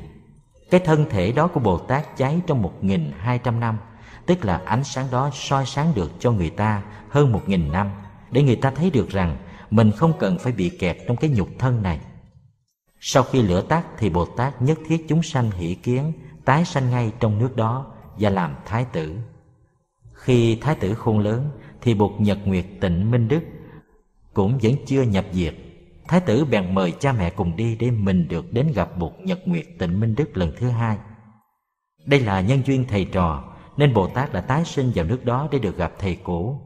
Cái 0.69 0.79
thân 0.79 1.05
thể 1.09 1.31
đó 1.31 1.47
của 1.47 1.59
Bồ 1.59 1.77
Tát 1.77 2.17
cháy 2.17 2.41
trong 2.47 2.61
một 2.61 2.83
nghìn 2.83 3.11
hai 3.17 3.39
trăm 3.39 3.59
năm, 3.59 3.77
tức 4.25 4.45
là 4.45 4.61
ánh 4.65 4.83
sáng 4.83 5.05
đó 5.11 5.29
soi 5.33 5.65
sáng 5.65 5.91
được 5.95 6.11
cho 6.19 6.31
người 6.31 6.49
ta 6.49 6.83
hơn 7.09 7.31
một 7.31 7.41
nghìn 7.49 7.71
năm, 7.71 7.89
để 8.31 8.43
người 8.43 8.55
ta 8.55 8.71
thấy 8.71 8.89
được 8.89 9.09
rằng 9.09 9.37
mình 9.69 9.91
không 9.91 10.13
cần 10.19 10.37
phải 10.39 10.51
bị 10.51 10.69
kẹt 10.69 10.97
trong 11.07 11.17
cái 11.17 11.29
nhục 11.29 11.49
thân 11.59 11.81
này. 11.81 11.99
Sau 12.99 13.23
khi 13.23 13.41
lửa 13.41 13.61
tắt 13.61 13.85
thì 13.97 14.09
Bồ 14.09 14.25
Tát 14.25 14.61
nhất 14.61 14.79
thiết 14.87 15.05
chúng 15.07 15.23
sanh 15.23 15.51
hỷ 15.51 15.75
kiến 15.75 16.13
tái 16.45 16.65
sanh 16.65 16.89
ngay 16.89 17.11
trong 17.19 17.39
nước 17.39 17.55
đó 17.55 17.85
và 18.19 18.29
làm 18.29 18.55
thái 18.65 18.85
tử. 18.85 19.15
Khi 20.19 20.57
thái 20.61 20.75
tử 20.75 20.93
khôn 20.93 21.19
lớn 21.19 21.49
thì 21.81 21.93
Bụt 21.93 22.11
Nhật 22.19 22.37
Nguyệt 22.45 22.65
Tịnh 22.81 23.11
Minh 23.11 23.27
Đức 23.27 23.41
cũng 24.33 24.57
vẫn 24.61 24.73
chưa 24.85 25.01
nhập 25.01 25.25
diệt. 25.31 25.55
Thái 26.07 26.19
tử 26.19 26.45
bèn 26.45 26.75
mời 26.75 26.93
cha 26.99 27.11
mẹ 27.11 27.29
cùng 27.29 27.55
đi 27.55 27.75
để 27.75 27.91
mình 27.91 28.27
được 28.27 28.53
đến 28.53 28.71
gặp 28.75 28.97
Bụt 28.97 29.11
Nhật 29.23 29.47
Nguyệt 29.47 29.65
Tịnh 29.79 29.99
Minh 29.99 30.15
Đức 30.15 30.37
lần 30.37 30.51
thứ 30.57 30.69
hai. 30.69 30.97
Đây 32.05 32.19
là 32.19 32.41
nhân 32.41 32.61
duyên 32.65 32.85
thầy 32.87 33.05
trò 33.05 33.43
nên 33.77 33.93
Bồ 33.93 34.07
Tát 34.07 34.33
đã 34.33 34.41
tái 34.41 34.65
sinh 34.65 34.91
vào 34.95 35.05
nước 35.05 35.25
đó 35.25 35.47
để 35.51 35.59
được 35.59 35.77
gặp 35.77 35.93
thầy 35.99 36.15
cũ. 36.15 36.61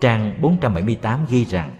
Trang 0.00 0.38
478 0.42 1.26
ghi 1.28 1.44
rằng 1.44 1.78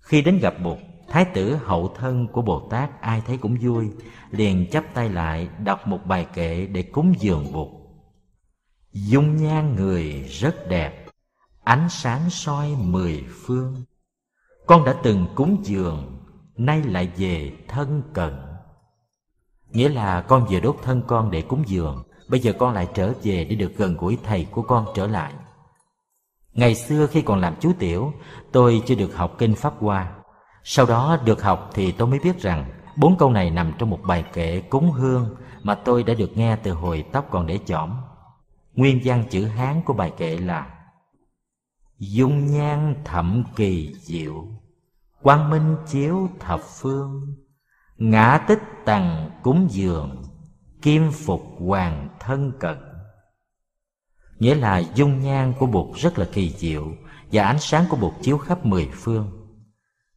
khi 0.00 0.22
đến 0.22 0.38
gặp 0.42 0.54
Bụt 0.64 0.78
Thái 1.08 1.24
tử 1.24 1.56
hậu 1.56 1.88
thân 1.88 2.26
của 2.32 2.42
Bồ 2.42 2.68
Tát 2.70 3.00
ai 3.00 3.22
thấy 3.26 3.36
cũng 3.36 3.56
vui, 3.60 3.90
liền 4.30 4.66
chắp 4.70 4.84
tay 4.94 5.08
lại 5.08 5.48
đọc 5.64 5.86
một 5.86 5.98
bài 6.04 6.26
kệ 6.34 6.66
để 6.66 6.82
cúng 6.82 7.14
dường 7.18 7.52
Bụt. 7.52 7.68
Dung 8.92 9.36
nhan 9.36 9.76
người 9.76 10.22
rất 10.22 10.68
đẹp, 10.68 11.06
ánh 11.64 11.88
sáng 11.90 12.30
soi 12.30 12.76
mười 12.80 13.24
phương. 13.46 13.82
Con 14.66 14.84
đã 14.84 14.94
từng 15.02 15.26
cúng 15.34 15.56
dường, 15.62 16.18
nay 16.56 16.82
lại 16.82 17.10
về 17.16 17.52
thân 17.68 18.02
cận. 18.12 18.34
Nghĩa 19.70 19.88
là 19.88 20.20
con 20.20 20.46
vừa 20.50 20.60
đốt 20.60 20.76
thân 20.82 21.02
con 21.06 21.30
để 21.30 21.42
cúng 21.42 21.62
dường, 21.66 22.02
bây 22.28 22.40
giờ 22.40 22.52
con 22.58 22.74
lại 22.74 22.88
trở 22.94 23.12
về 23.22 23.44
để 23.44 23.56
được 23.56 23.76
gần 23.76 23.96
gũi 23.96 24.18
thầy 24.24 24.44
của 24.44 24.62
con 24.62 24.86
trở 24.94 25.06
lại. 25.06 25.32
Ngày 26.52 26.74
xưa 26.74 27.06
khi 27.06 27.22
còn 27.22 27.40
làm 27.40 27.54
chú 27.60 27.72
tiểu, 27.78 28.12
tôi 28.52 28.82
chưa 28.86 28.94
được 28.94 29.16
học 29.16 29.34
kinh 29.38 29.54
Pháp 29.54 29.74
Hoa 29.80 30.18
sau 30.70 30.86
đó 30.86 31.18
được 31.24 31.42
học 31.42 31.70
thì 31.74 31.92
tôi 31.92 32.08
mới 32.08 32.18
biết 32.18 32.40
rằng 32.40 32.70
bốn 32.96 33.16
câu 33.18 33.30
này 33.30 33.50
nằm 33.50 33.72
trong 33.78 33.90
một 33.90 34.00
bài 34.02 34.24
kệ 34.32 34.60
cúng 34.60 34.90
hương 34.90 35.36
mà 35.62 35.74
tôi 35.74 36.02
đã 36.02 36.14
được 36.14 36.36
nghe 36.36 36.56
từ 36.56 36.72
hồi 36.72 37.04
tóc 37.12 37.28
còn 37.30 37.46
để 37.46 37.58
chỏm. 37.66 37.90
Nguyên 38.78 39.00
văn 39.04 39.24
chữ 39.30 39.44
Hán 39.44 39.82
của 39.84 39.92
bài 39.92 40.12
kệ 40.16 40.36
là 40.38 40.70
Dung 41.98 42.46
nhan 42.46 42.94
thậm 43.04 43.44
kỳ 43.56 43.94
diệu, 43.94 44.46
quang 45.22 45.50
minh 45.50 45.76
chiếu 45.86 46.28
thập 46.40 46.60
phương, 46.60 47.34
ngã 47.96 48.44
tích 48.48 48.62
tầng 48.84 49.30
cúng 49.42 49.66
dường, 49.70 50.24
kim 50.82 51.10
phục 51.10 51.42
hoàng 51.58 52.08
thân 52.20 52.52
cận. 52.60 52.78
nghĩa 54.38 54.54
là 54.54 54.78
dung 54.78 55.20
nhan 55.20 55.52
của 55.58 55.66
bụt 55.66 55.96
rất 55.96 56.18
là 56.18 56.26
kỳ 56.32 56.50
diệu 56.50 56.92
và 57.32 57.42
ánh 57.42 57.58
sáng 57.60 57.84
của 57.90 57.96
bụt 57.96 58.12
chiếu 58.22 58.38
khắp 58.38 58.66
mười 58.66 58.88
phương. 58.92 59.30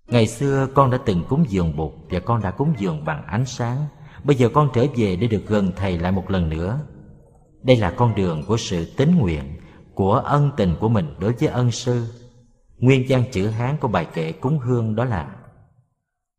Ngày 0.08 0.27
xưa 0.27 0.68
con 0.75 0.91
đã 0.91 0.98
từng 1.06 1.24
cúng 1.30 1.46
dường 1.50 1.75
bụt 1.77 1.94
và 2.10 2.20
con 2.20 2.41
đã 2.41 2.51
cúng 2.51 2.74
dường 2.77 3.06
bằng 3.06 3.25
ánh 3.25 3.46
sáng. 3.46 3.86
Bây 4.24 4.36
giờ 4.36 4.50
con 4.53 4.70
trở 4.74 4.86
về 4.96 5.15
để 5.15 5.27
được 5.27 5.44
gần 5.48 5.72
thầy 5.75 6.00
lại 6.00 6.12
một 6.12 6.30
lần 6.32 6.50
nữa 6.50 6.80
đây 7.63 7.77
là 7.77 7.91
con 7.91 8.15
đường 8.15 8.44
của 8.48 8.58
sự 8.58 8.86
tín 8.98 9.15
nguyện, 9.15 9.44
của 9.94 10.13
ân 10.13 10.51
tình 10.58 10.75
của 10.80 10.89
mình 10.89 11.15
đối 11.20 11.34
với 11.34 11.48
ân 11.50 11.72
sư. 11.72 12.08
Nguyên 12.77 13.06
văn 13.10 13.24
chữ 13.32 13.48
hán 13.48 13.77
của 13.77 13.88
bài 13.88 14.08
kệ 14.13 14.32
cúng 14.32 14.60
hương 14.60 14.96
đó 14.96 15.06
là, 15.06 15.36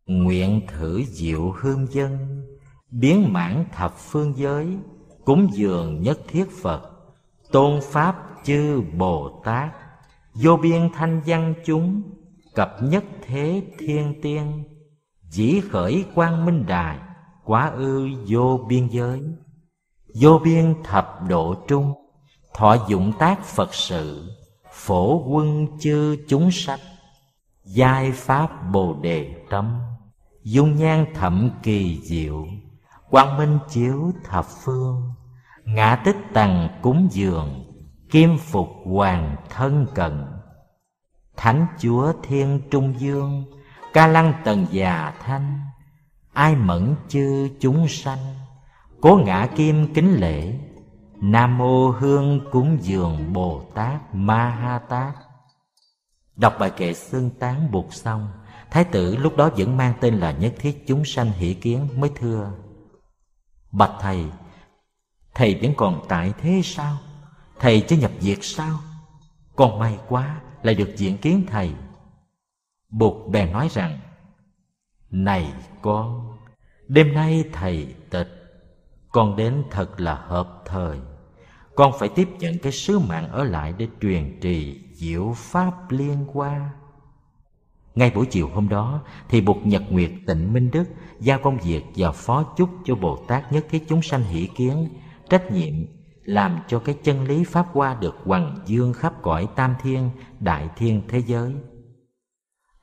nguyện 0.06 0.60
thử 0.66 1.02
diệu 1.04 1.54
hương 1.60 1.86
dân, 1.90 2.42
biến 2.90 3.32
mãn 3.32 3.64
thập 3.72 3.94
phương 3.98 4.34
giới, 4.36 4.76
cúng 5.24 5.48
dường 5.52 6.02
nhất 6.02 6.18
thiết 6.28 6.44
phật, 6.62 6.82
tôn 7.52 7.80
pháp 7.82 8.16
chư 8.44 8.80
bồ 8.80 9.42
tát, 9.44 9.72
vô 10.34 10.56
biên 10.56 10.88
thanh 10.94 11.20
văn 11.26 11.54
chúng, 11.64 12.02
cập 12.54 12.76
nhất 12.82 13.04
thế 13.26 13.62
thiên 13.78 14.20
tiên, 14.22 14.64
dĩ 15.28 15.60
khởi 15.70 16.04
quang 16.14 16.44
minh 16.44 16.64
đài, 16.66 16.98
quá 17.44 17.70
ư 17.70 18.08
vô 18.28 18.66
biên 18.68 18.88
giới 18.88 19.22
vô 20.14 20.40
biên 20.44 20.74
thập 20.84 21.28
độ 21.28 21.54
trung, 21.68 21.94
thọ 22.54 22.76
dụng 22.88 23.12
tác 23.18 23.44
phật 23.44 23.74
sự, 23.74 24.30
phổ 24.72 25.22
quân 25.28 25.66
chư 25.80 26.16
chúng 26.28 26.50
sanh, 26.50 26.80
giai 27.64 28.12
pháp 28.12 28.72
bồ 28.72 28.96
đề 29.02 29.34
tâm 29.50 29.80
dung 30.42 30.76
nhan 30.76 31.06
thậm 31.14 31.50
kỳ 31.62 32.00
diệu, 32.02 32.46
quang 33.10 33.38
minh 33.38 33.58
chiếu 33.68 34.12
thập 34.24 34.46
phương, 34.64 35.12
ngã 35.64 35.96
tích 36.04 36.16
tầng 36.34 36.68
cúng 36.82 37.08
dường, 37.10 37.64
kim 38.10 38.38
phục 38.38 38.68
hoàng 38.84 39.36
thân 39.50 39.86
cận. 39.94 40.26
Thánh 41.36 41.66
chúa 41.78 42.12
thiên 42.22 42.60
trung 42.70 42.94
dương, 42.98 43.44
ca 43.92 44.06
lăng 44.06 44.34
tần 44.44 44.66
già 44.70 45.14
thanh, 45.20 45.60
ai 46.32 46.56
mẫn 46.56 46.94
chư 47.08 47.48
chúng 47.60 47.88
sanh? 47.88 48.41
Cố 49.02 49.20
ngã 49.24 49.48
kim 49.56 49.94
kính 49.94 50.16
lễ, 50.20 50.58
nam 51.20 51.58
mô 51.58 51.90
hương 51.90 52.50
cúng 52.50 52.78
dường 52.80 53.32
bồ 53.32 53.64
tát 53.74 54.14
ma 54.14 54.48
ha 54.48 54.78
tát. 54.78 55.14
Đọc 56.36 56.56
bài 56.60 56.70
kệ 56.70 56.94
xương 56.94 57.30
tán 57.30 57.70
buộc 57.70 57.94
xong, 57.94 58.28
thái 58.70 58.84
tử 58.84 59.16
lúc 59.16 59.36
đó 59.36 59.50
vẫn 59.56 59.76
mang 59.76 59.94
tên 60.00 60.14
là 60.14 60.32
nhất 60.32 60.54
thiết 60.58 60.86
chúng 60.86 61.04
sanh 61.04 61.32
hỷ 61.32 61.54
kiến 61.54 61.88
mới 61.96 62.10
thưa. 62.14 62.52
Bạch 63.72 63.92
thầy 64.00 64.24
thầy 65.34 65.58
vẫn 65.62 65.74
còn 65.76 66.04
tại 66.08 66.32
thế 66.40 66.60
sao? 66.64 66.96
Thầy 67.58 67.80
chưa 67.80 67.96
nhập 67.96 68.10
diệt 68.20 68.38
sao? 68.40 68.78
Con 69.56 69.78
may 69.78 69.98
quá 70.08 70.40
lại 70.62 70.74
được 70.74 70.96
diện 70.96 71.18
kiến 71.18 71.44
thầy. 71.48 71.74
Bụt 72.90 73.30
bèn 73.30 73.52
nói 73.52 73.68
rằng, 73.70 73.98
này 75.10 75.52
con, 75.82 76.36
đêm 76.88 77.14
nay 77.14 77.44
thầy 77.52 77.94
tịch 78.10 78.41
con 79.12 79.36
đến 79.36 79.64
thật 79.70 80.00
là 80.00 80.14
hợp 80.14 80.62
thời. 80.66 80.98
Con 81.74 81.92
phải 81.98 82.08
tiếp 82.08 82.28
nhận 82.38 82.58
cái 82.58 82.72
sứ 82.72 82.98
mạng 82.98 83.28
ở 83.28 83.44
lại 83.44 83.74
để 83.78 83.88
truyền 84.00 84.38
trì 84.40 84.80
diệu 84.94 85.32
pháp 85.36 85.90
liên 85.90 86.26
hoa. 86.32 86.70
Ngay 87.94 88.10
buổi 88.10 88.26
chiều 88.26 88.48
hôm 88.54 88.68
đó, 88.68 89.02
thì 89.28 89.40
Bụt 89.40 89.56
Nhật 89.64 89.82
Nguyệt 89.90 90.10
Tịnh 90.26 90.52
Minh 90.52 90.70
Đức 90.70 90.84
giao 91.20 91.38
công 91.38 91.58
việc 91.58 91.84
và 91.96 92.12
phó 92.12 92.42
chúc 92.42 92.70
cho 92.84 92.94
Bồ 92.94 93.16
Tát 93.28 93.52
nhất 93.52 93.66
thiết 93.70 93.88
chúng 93.88 94.02
sanh 94.02 94.22
hỷ 94.22 94.46
kiến, 94.46 94.88
trách 95.28 95.52
nhiệm 95.52 95.74
làm 96.24 96.58
cho 96.68 96.78
cái 96.78 96.94
chân 97.02 97.24
lý 97.24 97.44
pháp 97.44 97.66
hoa 97.72 97.94
được 97.94 98.16
hoằng 98.24 98.58
dương 98.66 98.92
khắp 98.92 99.22
cõi 99.22 99.48
tam 99.56 99.74
thiên, 99.82 100.10
đại 100.40 100.68
thiên 100.76 101.02
thế 101.08 101.22
giới. 101.26 101.54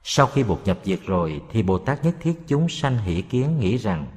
Sau 0.04 0.28
khi 0.28 0.44
Bụt 0.44 0.60
nhập 0.66 0.80
diệt 0.84 1.00
rồi, 1.06 1.42
thì 1.52 1.64
Bồ 1.64 1.78
Tát 1.78 2.06
nhất 2.06 2.16
thiết 2.22 2.34
chúng 2.48 2.70
sanh 2.70 2.98
hỷ 2.98 3.22
kiến 3.22 3.60
nghĩ 3.60 3.78
rằng 3.78 4.08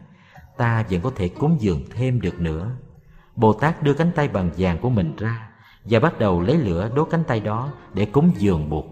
ta 0.56 0.84
vẫn 0.90 1.00
có 1.00 1.10
thể 1.16 1.28
cúng 1.28 1.56
dường 1.60 1.82
thêm 1.94 2.20
được 2.20 2.40
nữa. 2.40 2.70
Bồ 3.36 3.52
Tát 3.52 3.82
đưa 3.82 3.94
cánh 3.94 4.12
tay 4.14 4.28
bằng 4.28 4.50
vàng 4.58 4.78
của 4.78 4.90
mình 4.90 5.16
ra 5.16 5.48
và 5.84 6.00
bắt 6.00 6.18
đầu 6.18 6.40
lấy 6.40 6.56
lửa 6.56 6.90
đốt 6.94 7.08
cánh 7.10 7.24
tay 7.24 7.40
đó 7.40 7.72
để 7.94 8.04
cúng 8.04 8.32
dường 8.36 8.70
Bụt. 8.70 8.84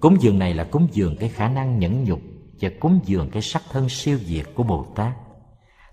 Cúng 0.00 0.16
dường 0.20 0.38
này 0.38 0.54
là 0.54 0.64
cúng 0.64 0.88
dường 0.92 1.16
cái 1.16 1.28
khả 1.28 1.48
năng 1.48 1.78
nhẫn 1.78 2.04
nhục 2.04 2.20
và 2.60 2.70
cúng 2.80 3.00
dường 3.04 3.30
cái 3.30 3.42
sắc 3.42 3.62
thân 3.70 3.88
siêu 3.88 4.18
diệt 4.18 4.46
của 4.54 4.62
Bồ 4.62 4.86
Tát. 4.94 5.12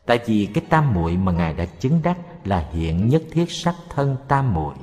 Tại 0.06 0.20
vì 0.26 0.46
cái 0.46 0.64
tam 0.70 0.94
muội 0.94 1.18
mà 1.18 1.32
Ngài 1.32 1.54
đã 1.54 1.66
chứng 1.66 2.02
đắc 2.04 2.18
là 2.46 2.68
hiện 2.72 3.10
nhất 3.10 3.24
thiết 3.32 3.52
sắc 3.52 3.76
thân 3.90 4.18
tam 4.28 4.54
muội. 4.54 4.76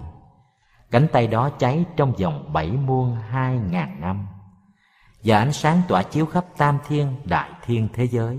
Cánh 0.90 1.06
tay 1.12 1.26
đó 1.26 1.50
cháy 1.50 1.84
trong 1.96 2.12
vòng 2.12 2.52
bảy 2.52 2.70
muôn 2.70 3.16
hai 3.30 3.58
ngàn 3.58 4.00
năm 4.00 4.26
và 5.24 5.38
ánh 5.38 5.52
sáng 5.52 5.82
tỏa 5.88 6.02
chiếu 6.02 6.26
khắp 6.26 6.44
tam 6.56 6.78
thiên, 6.88 7.14
đại 7.24 7.50
thiên 7.64 7.88
thế 7.92 8.06
giới. 8.06 8.38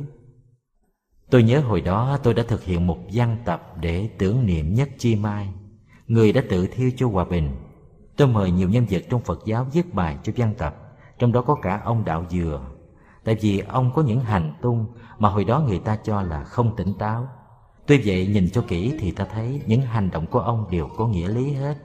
Tôi 1.30 1.44
nhớ 1.44 1.60
hồi 1.60 1.82
đó 1.82 2.18
tôi 2.24 2.34
đã 2.34 2.44
thực 2.48 2.64
hiện 2.64 2.88
một 2.88 2.98
văn 3.14 3.38
tập 3.46 3.74
để 3.82 4.10
tưởng 4.18 4.46
niệm 4.46 4.74
nhất 4.74 4.90
chi 4.98 5.16
mai, 5.16 5.50
người 6.08 6.34
đã 6.34 6.42
tự 6.50 6.68
thiêu 6.68 6.92
cho 6.98 7.08
hòa 7.08 7.26
bình. 7.26 7.52
Tôi 8.18 8.28
mời 8.28 8.52
nhiều 8.52 8.70
nhân 8.70 8.86
vật 8.90 9.04
trong 9.10 9.22
Phật 9.22 9.40
giáo 9.46 9.68
viết 9.74 9.94
bài 9.94 10.18
cho 10.24 10.34
văn 10.36 10.54
tập, 10.58 10.76
trong 11.20 11.32
đó 11.32 11.42
có 11.42 11.56
cả 11.56 11.82
ông 11.84 12.06
Đạo 12.06 12.26
Dừa. 12.30 12.62
Tại 13.24 13.38
vì 13.42 13.60
ông 13.60 13.92
có 13.96 14.02
những 14.02 14.20
hành 14.20 14.54
tung 14.62 14.86
mà 15.20 15.30
hồi 15.30 15.44
đó 15.44 15.60
người 15.60 15.80
ta 15.80 15.98
cho 16.04 16.22
là 16.22 16.44
không 16.44 16.76
tỉnh 16.76 16.94
táo. 17.00 17.28
Tuy 17.88 18.02
vậy 18.06 18.28
nhìn 18.28 18.50
cho 18.50 18.64
kỹ 18.68 18.94
thì 19.00 19.12
ta 19.12 19.26
thấy 19.26 19.62
những 19.66 19.82
hành 19.82 20.12
động 20.12 20.26
của 20.26 20.40
ông 20.40 20.68
đều 20.72 20.88
có 20.98 21.08
nghĩa 21.08 21.28
lý 21.28 21.54
hết. 21.54 21.78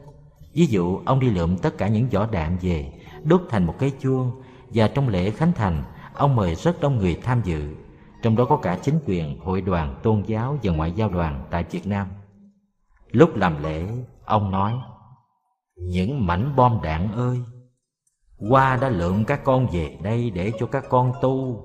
Ví 0.54 0.66
dụ 0.66 1.00
ông 1.04 1.20
đi 1.20 1.30
lượm 1.30 1.56
tất 1.56 1.78
cả 1.78 1.88
những 1.88 2.08
vỏ 2.08 2.26
đạn 2.26 2.56
về, 2.60 2.92
đốt 3.22 3.42
thành 3.50 3.64
một 3.64 3.74
cái 3.78 3.92
chuông 4.00 4.42
và 4.68 4.88
trong 4.88 5.08
lễ 5.08 5.30
khánh 5.30 5.52
thành 5.52 5.82
ông 6.14 6.36
mời 6.36 6.54
rất 6.54 6.80
đông 6.80 6.98
người 6.98 7.18
tham 7.22 7.40
dự 7.44 7.74
trong 8.22 8.36
đó 8.36 8.44
có 8.44 8.56
cả 8.56 8.78
chính 8.82 8.98
quyền, 9.06 9.40
hội 9.40 9.60
đoàn, 9.60 10.00
tôn 10.02 10.22
giáo 10.26 10.58
và 10.62 10.72
ngoại 10.72 10.92
giao 10.92 11.08
đoàn 11.08 11.44
tại 11.50 11.64
Việt 11.70 11.86
Nam. 11.86 12.06
Lúc 13.10 13.36
làm 13.36 13.62
lễ, 13.62 13.88
ông 14.24 14.50
nói, 14.50 14.74
Những 15.76 16.26
mảnh 16.26 16.56
bom 16.56 16.80
đạn 16.82 17.12
ơi, 17.12 17.42
qua 18.48 18.76
đã 18.76 18.88
lượm 18.88 19.24
các 19.24 19.44
con 19.44 19.66
về 19.66 19.98
đây 20.02 20.30
để 20.30 20.52
cho 20.58 20.66
các 20.66 20.84
con 20.88 21.12
tu. 21.22 21.64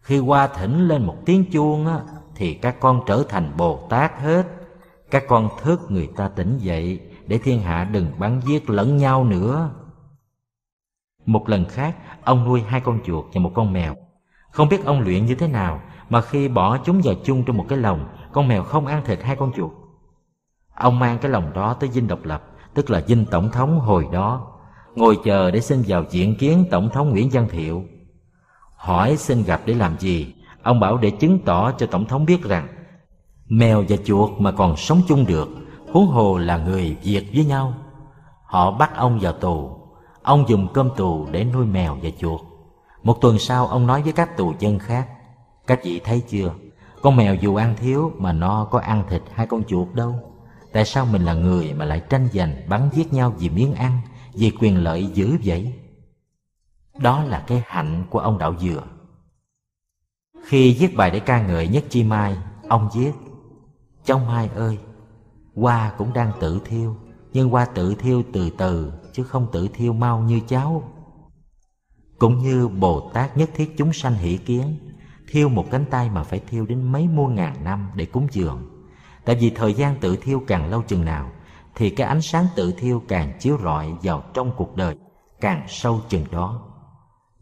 Khi 0.00 0.18
qua 0.18 0.46
thỉnh 0.46 0.88
lên 0.88 1.06
một 1.06 1.16
tiếng 1.26 1.44
chuông 1.52 1.86
á, 1.86 2.00
thì 2.34 2.54
các 2.54 2.76
con 2.80 3.00
trở 3.06 3.24
thành 3.28 3.52
Bồ 3.56 3.86
Tát 3.90 4.20
hết. 4.20 4.46
Các 5.10 5.24
con 5.28 5.48
thức 5.62 5.80
người 5.88 6.08
ta 6.16 6.28
tỉnh 6.28 6.58
dậy 6.58 7.00
để 7.26 7.38
thiên 7.38 7.62
hạ 7.62 7.84
đừng 7.84 8.06
bắn 8.18 8.40
giết 8.46 8.70
lẫn 8.70 8.96
nhau 8.96 9.24
nữa. 9.24 9.70
Một 11.26 11.48
lần 11.48 11.64
khác, 11.64 11.96
ông 12.24 12.44
nuôi 12.44 12.60
hai 12.60 12.80
con 12.80 13.00
chuột 13.04 13.24
và 13.34 13.40
một 13.40 13.52
con 13.54 13.72
mèo 13.72 13.96
không 14.50 14.68
biết 14.68 14.84
ông 14.84 15.00
luyện 15.00 15.26
như 15.26 15.34
thế 15.34 15.48
nào 15.48 15.80
mà 16.08 16.20
khi 16.20 16.48
bỏ 16.48 16.78
chúng 16.84 17.00
vào 17.04 17.14
chung 17.24 17.44
trong 17.44 17.56
một 17.56 17.64
cái 17.68 17.78
lồng, 17.78 18.08
con 18.32 18.48
mèo 18.48 18.62
không 18.62 18.86
ăn 18.86 19.02
thịt 19.04 19.22
hai 19.22 19.36
con 19.36 19.52
chuột. 19.56 19.70
Ông 20.74 20.98
mang 20.98 21.18
cái 21.18 21.30
lồng 21.30 21.52
đó 21.52 21.74
tới 21.74 21.90
dinh 21.90 22.08
độc 22.08 22.24
lập, 22.24 22.42
tức 22.74 22.90
là 22.90 23.00
dinh 23.00 23.26
tổng 23.30 23.50
thống 23.50 23.80
hồi 23.80 24.06
đó, 24.12 24.46
ngồi 24.94 25.18
chờ 25.24 25.50
để 25.50 25.60
xin 25.60 25.82
vào 25.86 26.04
diện 26.10 26.36
kiến 26.36 26.64
tổng 26.70 26.90
thống 26.90 27.10
Nguyễn 27.10 27.28
Văn 27.32 27.48
Thiệu. 27.50 27.84
Hỏi 28.76 29.16
xin 29.16 29.42
gặp 29.42 29.60
để 29.64 29.74
làm 29.74 29.98
gì? 29.98 30.34
Ông 30.62 30.80
bảo 30.80 30.98
để 30.98 31.10
chứng 31.10 31.38
tỏ 31.38 31.72
cho 31.72 31.86
tổng 31.86 32.04
thống 32.04 32.24
biết 32.24 32.42
rằng 32.42 32.68
mèo 33.48 33.84
và 33.88 33.96
chuột 34.04 34.30
mà 34.38 34.52
còn 34.52 34.76
sống 34.76 35.00
chung 35.08 35.26
được, 35.26 35.48
huống 35.92 36.06
hồ 36.06 36.38
là 36.38 36.56
người 36.56 36.96
Việt 37.02 37.30
với 37.34 37.44
nhau. 37.44 37.74
Họ 38.44 38.70
bắt 38.70 38.96
ông 38.96 39.18
vào 39.18 39.32
tù, 39.32 39.76
ông 40.22 40.44
dùng 40.48 40.68
cơm 40.74 40.90
tù 40.96 41.26
để 41.30 41.44
nuôi 41.44 41.66
mèo 41.66 41.98
và 42.02 42.10
chuột. 42.18 42.40
Một 43.02 43.20
tuần 43.20 43.38
sau, 43.38 43.66
ông 43.66 43.86
nói 43.86 44.02
với 44.02 44.12
các 44.12 44.36
tù 44.36 44.54
dân 44.58 44.78
khác, 44.78 45.08
Các 45.66 45.80
vị 45.84 46.00
thấy 46.04 46.22
chưa? 46.28 46.54
Con 47.02 47.16
mèo 47.16 47.34
dù 47.34 47.54
ăn 47.54 47.74
thiếu 47.76 48.12
mà 48.18 48.32
nó 48.32 48.64
có 48.64 48.78
ăn 48.78 49.04
thịt 49.08 49.22
hai 49.34 49.46
con 49.46 49.64
chuột 49.64 49.88
đâu. 49.94 50.14
Tại 50.72 50.84
sao 50.84 51.06
mình 51.06 51.24
là 51.24 51.34
người 51.34 51.74
mà 51.74 51.84
lại 51.84 52.02
tranh 52.08 52.28
giành, 52.32 52.56
bắn 52.68 52.88
giết 52.92 53.12
nhau 53.12 53.34
vì 53.38 53.48
miếng 53.48 53.74
ăn, 53.74 54.00
Vì 54.34 54.50
quyền 54.60 54.84
lợi 54.84 55.06
dữ 55.06 55.38
vậy? 55.44 55.74
Đó 56.98 57.24
là 57.24 57.44
cái 57.46 57.62
hạnh 57.66 58.04
của 58.10 58.18
ông 58.18 58.38
đạo 58.38 58.54
dừa. 58.60 58.82
Khi 60.44 60.76
viết 60.80 60.96
bài 60.96 61.10
để 61.10 61.20
ca 61.20 61.42
ngợi 61.42 61.68
nhất 61.68 61.84
chi 61.88 62.04
mai, 62.04 62.36
Ông 62.68 62.88
viết 62.94 63.12
Trong 64.04 64.26
mai 64.26 64.50
ơi 64.54 64.78
Hoa 65.54 65.92
cũng 65.98 66.12
đang 66.12 66.32
tự 66.40 66.60
thiêu, 66.64 66.96
Nhưng 67.32 67.48
hoa 67.48 67.64
tự 67.64 67.94
thiêu 67.94 68.22
từ 68.32 68.50
từ, 68.50 68.92
Chứ 69.12 69.22
không 69.22 69.46
tự 69.52 69.68
thiêu 69.68 69.92
mau 69.92 70.20
như 70.20 70.40
cháu 70.48 70.82
cũng 72.20 72.38
như 72.38 72.68
Bồ 72.68 73.10
Tát 73.14 73.36
nhất 73.36 73.50
thiết 73.54 73.76
chúng 73.76 73.92
sanh 73.92 74.14
hỷ 74.14 74.36
kiến, 74.36 74.76
Thiêu 75.28 75.48
một 75.48 75.66
cánh 75.70 75.84
tay 75.90 76.10
mà 76.10 76.22
phải 76.22 76.40
thiêu 76.50 76.66
đến 76.66 76.92
mấy 76.92 77.08
muôn 77.08 77.34
ngàn 77.34 77.64
năm 77.64 77.90
để 77.94 78.04
cúng 78.04 78.26
dường. 78.30 78.86
Tại 79.24 79.36
vì 79.40 79.50
thời 79.50 79.74
gian 79.74 79.96
tự 80.00 80.16
thiêu 80.16 80.42
càng 80.46 80.70
lâu 80.70 80.82
chừng 80.82 81.04
nào, 81.04 81.30
Thì 81.74 81.90
cái 81.90 82.06
ánh 82.06 82.22
sáng 82.22 82.46
tự 82.56 82.72
thiêu 82.72 83.02
càng 83.08 83.32
chiếu 83.40 83.58
rọi 83.62 83.92
vào 84.02 84.22
trong 84.34 84.52
cuộc 84.56 84.76
đời 84.76 84.96
Càng 85.40 85.64
sâu 85.68 86.00
chừng 86.08 86.24
đó. 86.30 86.62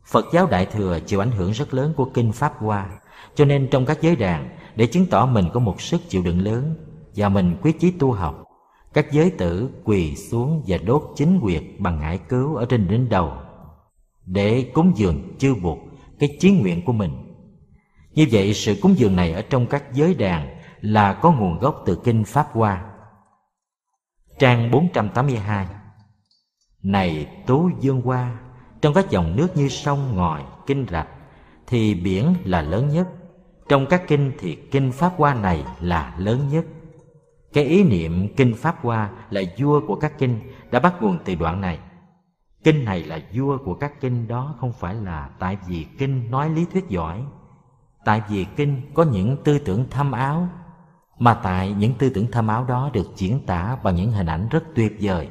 Phật 0.07 0.27
giáo 0.33 0.47
Đại 0.47 0.67
Thừa 0.67 0.99
chịu 1.01 1.23
ảnh 1.23 1.31
hưởng 1.31 1.51
rất 1.51 1.75
lớn 1.75 1.93
của 1.97 2.05
Kinh 2.05 2.33
Pháp 2.33 2.55
Hoa, 2.59 2.91
Cho 3.35 3.45
nên 3.45 3.69
trong 3.71 3.87
các 3.87 3.99
giới 4.01 4.17
đàn, 4.17 4.59
Để 4.77 4.87
chứng 4.87 5.07
tỏ 5.07 5.27
mình 5.27 5.49
có 5.55 5.61
một 5.61 5.81
sức 5.81 6.01
chịu 6.09 6.23
đựng 6.23 6.41
lớn 6.41 6.75
Và 7.17 7.29
mình 7.29 7.57
quyết 7.63 7.81
chí 7.81 7.91
tu 7.91 8.13
học, 8.13 8.45
các 8.93 9.13
giới 9.13 9.31
tử 9.31 9.71
quỳ 9.85 10.17
xuống 10.17 10.63
và 10.67 10.79
đốt 10.87 11.03
chính 11.17 11.41
quyệt 11.41 11.63
bằng 11.79 12.01
ngải 12.01 12.19
cứu 12.19 12.55
ở 12.55 12.67
trên 12.69 12.89
đỉnh 12.89 13.09
đầu 13.09 13.33
để 14.33 14.71
cúng 14.75 14.93
dường 14.97 15.37
chư 15.39 15.55
buộc 15.55 15.79
cái 16.19 16.37
chí 16.41 16.51
nguyện 16.51 16.85
của 16.85 16.93
mình 16.93 17.29
như 18.15 18.27
vậy 18.31 18.55
sự 18.55 18.77
cúng 18.83 18.95
dường 18.99 19.17
này 19.17 19.33
ở 19.33 19.43
trong 19.43 19.67
các 19.67 19.85
giới 19.93 20.15
đàn 20.15 20.59
là 20.81 21.13
có 21.13 21.33
nguồn 21.33 21.59
gốc 21.59 21.83
từ 21.87 22.01
kinh 22.05 22.25
Pháp 22.25 22.47
Hoa. 22.53 22.85
Trang 24.39 24.71
482 24.71 25.67
Này 26.83 27.27
Tố 27.47 27.71
Dương 27.81 28.01
Hoa, 28.01 28.39
trong 28.81 28.95
các 28.95 29.11
dòng 29.11 29.37
nước 29.37 29.57
như 29.57 29.69
sông, 29.69 30.17
ngòi, 30.17 30.43
kinh 30.67 30.87
rạch, 30.91 31.09
thì 31.67 31.95
biển 31.95 32.35
là 32.45 32.63
lớn 32.63 32.89
nhất. 32.89 33.09
Trong 33.69 33.87
các 33.87 34.03
kinh 34.09 34.33
thì 34.39 34.55
kinh 34.55 34.93
Pháp 34.93 35.13
Hoa 35.17 35.35
này 35.35 35.65
là 35.81 36.15
lớn 36.19 36.49
nhất. 36.53 36.65
Cái 37.53 37.65
ý 37.65 37.85
niệm 37.85 38.35
kinh 38.37 38.55
Pháp 38.55 38.77
Hoa 38.83 39.11
là 39.31 39.43
vua 39.59 39.81
của 39.87 39.95
các 39.95 40.19
kinh 40.19 40.41
đã 40.71 40.81
bắt 40.81 40.95
nguồn 41.01 41.19
từ 41.25 41.35
đoạn 41.35 41.61
này. 41.61 41.79
Kinh 42.65 42.85
này 42.85 43.05
là 43.05 43.21
vua 43.35 43.59
của 43.65 43.75
các 43.75 44.01
kinh 44.01 44.29
đó, 44.29 44.55
không 44.61 44.73
phải 44.73 44.95
là 44.95 45.31
tại 45.39 45.59
vì 45.69 45.87
kinh 45.99 46.31
nói 46.31 46.51
lý 46.51 46.67
thuyết 46.73 46.89
giỏi. 46.89 47.25
Tại 48.05 48.23
vì 48.29 48.47
kinh 48.57 48.83
có 48.95 49.03
những 49.03 49.37
tư 49.45 49.59
tưởng 49.59 49.91
thâm 49.91 50.13
áo, 50.13 50.49
mà 51.19 51.35
tại 51.35 51.73
những 51.73 51.95
tư 51.95 52.11
tưởng 52.11 52.31
thâm 52.31 52.47
áo 52.47 52.65
đó 52.65 52.91
được 52.93 53.07
diễn 53.17 53.47
tả 53.47 53.77
bằng 53.83 53.95
những 53.95 54.13
hình 54.13 54.27
ảnh 54.27 54.49
rất 54.49 54.65
tuyệt 54.75 54.97
vời. 55.01 55.29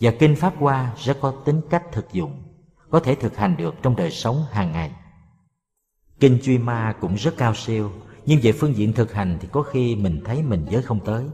Và 0.00 0.10
kinh 0.18 0.36
pháp 0.36 0.54
hoa 0.58 0.92
rất 0.96 1.18
có 1.20 1.30
tính 1.44 1.60
cách 1.70 1.82
thực 1.92 2.12
dụng, 2.12 2.42
có 2.90 3.00
thể 3.00 3.14
thực 3.14 3.36
hành 3.36 3.56
được 3.56 3.74
trong 3.82 3.96
đời 3.96 4.10
sống 4.10 4.44
hàng 4.50 4.72
ngày. 4.72 4.92
Kinh 6.20 6.38
truy 6.42 6.58
ma 6.58 6.94
cũng 7.00 7.14
rất 7.14 7.36
cao 7.36 7.54
siêu, 7.54 7.90
nhưng 8.26 8.40
về 8.42 8.52
phương 8.52 8.76
diện 8.76 8.92
thực 8.92 9.12
hành 9.12 9.38
thì 9.40 9.48
có 9.52 9.62
khi 9.62 9.96
mình 9.96 10.22
thấy 10.24 10.42
mình 10.42 10.66
giới 10.70 10.82
không 10.82 11.00
tới. 11.04 11.24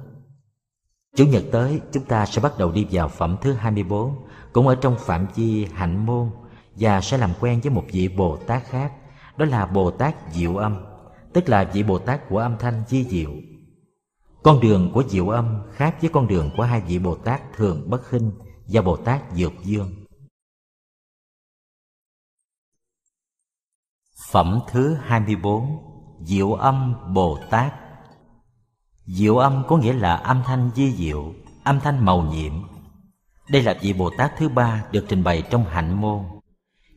Chủ 1.16 1.26
nhật 1.26 1.42
tới 1.52 1.80
chúng 1.92 2.04
ta 2.04 2.26
sẽ 2.26 2.42
bắt 2.42 2.52
đầu 2.58 2.72
đi 2.72 2.86
vào 2.90 3.08
phẩm 3.08 3.36
thứ 3.40 3.52
24 3.52 4.26
Cũng 4.52 4.68
ở 4.68 4.74
trong 4.74 4.96
phạm 4.98 5.26
vi 5.34 5.66
hạnh 5.72 6.06
môn 6.06 6.30
Và 6.74 7.00
sẽ 7.00 7.18
làm 7.18 7.30
quen 7.40 7.60
với 7.60 7.70
một 7.70 7.84
vị 7.92 8.08
Bồ 8.08 8.36
Tát 8.36 8.64
khác 8.64 8.92
đó 9.36 9.44
là 9.44 9.66
Bồ 9.66 9.90
Tát 9.90 10.14
Diệu 10.32 10.56
Âm, 10.56 10.84
tức 11.32 11.48
là 11.48 11.70
vị 11.72 11.82
Bồ 11.82 11.98
Tát 11.98 12.28
của 12.28 12.38
âm 12.38 12.56
thanh 12.58 12.82
di 12.88 13.04
diệu. 13.04 13.30
Con 14.42 14.60
đường 14.60 14.90
của 14.94 15.04
Diệu 15.08 15.28
Âm 15.28 15.62
khác 15.72 15.96
với 16.00 16.10
con 16.12 16.28
đường 16.28 16.50
của 16.56 16.62
hai 16.62 16.80
vị 16.80 16.98
Bồ 16.98 17.14
Tát 17.14 17.42
Thường 17.56 17.90
Bất 17.90 18.06
Khinh 18.06 18.32
và 18.66 18.82
Bồ 18.82 18.96
Tát 18.96 19.22
Dược 19.32 19.52
Dương. 19.64 19.90
Phẩm 24.30 24.60
thứ 24.70 24.94
24 24.94 25.66
Diệu 26.24 26.52
Âm 26.52 26.94
Bồ 27.14 27.38
Tát 27.50 27.74
Diệu 29.06 29.38
âm 29.38 29.64
có 29.68 29.76
nghĩa 29.76 29.92
là 29.92 30.16
âm 30.16 30.42
thanh 30.46 30.70
di 30.74 30.92
diệu, 30.92 31.32
âm 31.64 31.80
thanh 31.80 32.04
màu 32.04 32.22
nhiệm. 32.22 32.52
Đây 33.50 33.62
là 33.62 33.74
vị 33.80 33.92
Bồ 33.92 34.10
Tát 34.18 34.32
thứ 34.36 34.48
ba 34.48 34.84
được 34.92 35.04
trình 35.08 35.24
bày 35.24 35.42
trong 35.50 35.64
hạnh 35.64 36.00
môn. 36.00 36.20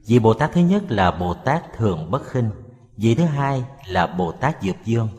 Vị 0.07 0.19
Bồ 0.19 0.33
Tát 0.33 0.51
thứ 0.53 0.61
nhất 0.61 0.83
là 0.89 1.11
Bồ 1.11 1.33
Tát 1.33 1.73
Thường 1.77 2.11
Bất 2.11 2.27
Khinh 2.27 2.49
Vị 2.97 3.15
thứ 3.15 3.25
hai 3.25 3.63
là 3.87 4.07
Bồ 4.07 4.31
Tát 4.31 4.61
Dược 4.61 4.75
Dương. 4.85 5.09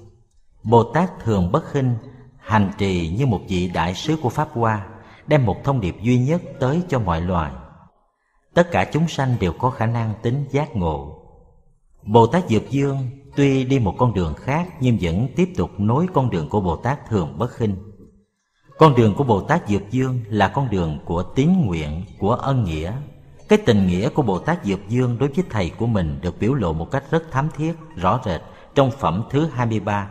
Bồ 0.63 0.83
Tát 0.83 1.11
Thường 1.21 1.53
Bất 1.53 1.73
Khinh 1.73 1.95
hành 2.39 2.71
trì 2.79 3.09
như 3.09 3.27
một 3.27 3.41
vị 3.49 3.71
đại 3.75 3.95
sứ 3.95 4.17
của 4.23 4.29
Pháp 4.29 4.49
Hoa 4.53 4.87
Đem 5.27 5.47
một 5.47 5.65
thông 5.65 5.81
điệp 5.81 5.97
duy 6.03 6.19
nhất 6.19 6.43
tới 6.61 6.83
cho 6.89 6.99
mọi 6.99 7.21
loài. 7.21 7.53
Tất 8.55 8.71
cả 8.71 8.85
chúng 8.93 9.09
sanh 9.09 9.37
đều 9.41 9.53
có 9.53 9.71
khả 9.71 9.87
năng 9.87 10.15
tính 10.23 10.45
giác 10.51 10.77
ngộ. 10.77 11.23
Bồ 12.03 12.27
Tát 12.27 12.49
Dược 12.49 12.71
Dương 12.71 13.11
tuy 13.37 13.65
đi 13.65 13.79
một 13.79 13.95
con 13.99 14.15
đường 14.15 14.35
khác 14.35 14.69
Nhưng 14.81 14.99
vẫn 15.01 15.29
tiếp 15.37 15.49
tục 15.57 15.71
nối 15.79 16.07
con 16.15 16.31
đường 16.31 16.49
của 16.49 16.61
Bồ 16.61 16.77
Tát 16.77 17.09
Thường 17.09 17.39
Bất 17.39 17.51
Khinh 17.51 17.77
Con 18.79 18.95
đường 18.95 19.15
của 19.15 19.25
Bồ 19.25 19.41
Tát 19.41 19.69
Dược 19.69 19.91
Dương 19.91 20.21
là 20.29 20.49
con 20.49 20.71
đường 20.71 20.99
của 21.05 21.23
tín 21.23 21.51
nguyện, 21.65 22.05
của 22.19 22.33
ân 22.33 22.65
nghĩa, 22.65 22.93
cái 23.49 23.59
tình 23.67 23.87
nghĩa 23.87 24.09
của 24.09 24.23
Bồ 24.23 24.39
Tát 24.39 24.65
Dược 24.65 24.89
Dương 24.89 25.19
đối 25.19 25.29
với 25.29 25.45
thầy 25.51 25.71
của 25.71 25.87
mình 25.87 26.19
được 26.23 26.41
biểu 26.41 26.55
lộ 26.55 26.73
một 26.73 26.91
cách 26.91 27.05
rất 27.11 27.31
thám 27.31 27.49
thiết, 27.57 27.73
rõ 27.97 28.21
rệt 28.25 28.41
trong 28.75 28.91
phẩm 28.91 29.23
thứ 29.31 29.47
23. 29.47 30.11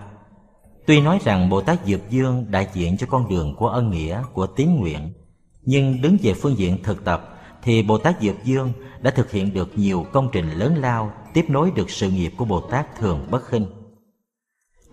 Tuy 0.86 1.02
nói 1.02 1.20
rằng 1.24 1.50
Bồ 1.50 1.62
Tát 1.62 1.86
Dược 1.86 2.10
Dương 2.10 2.46
đại 2.50 2.68
diện 2.74 2.98
cho 2.98 3.08
con 3.10 3.30
đường 3.30 3.56
của 3.56 3.68
ân 3.68 3.90
nghĩa, 3.92 4.24
của 4.34 4.48
tín 4.48 4.76
nguyện, 4.76 5.14
nhưng 5.62 6.02
đứng 6.02 6.18
về 6.22 6.34
phương 6.34 6.58
diện 6.58 6.84
thực 6.84 7.06
tập 7.06 7.40
thì 7.64 7.84
Bồ 7.84 7.98
Tát 7.98 8.22
Dược 8.22 8.44
Dương 8.44 8.72
đã 9.02 9.12
thực 9.12 9.32
hiện 9.32 9.54
được 9.54 9.78
nhiều 9.78 10.06
công 10.12 10.30
trình 10.32 10.52
lớn 10.52 10.76
lao 10.78 11.12
tiếp 11.36 11.46
nối 11.50 11.72
được 11.72 11.90
sự 11.90 12.10
nghiệp 12.10 12.32
của 12.38 12.46
Bồ 12.46 12.62
Tát 12.62 12.96
Thường 12.96 13.28
Bất 13.32 13.46
Khinh. 13.46 13.66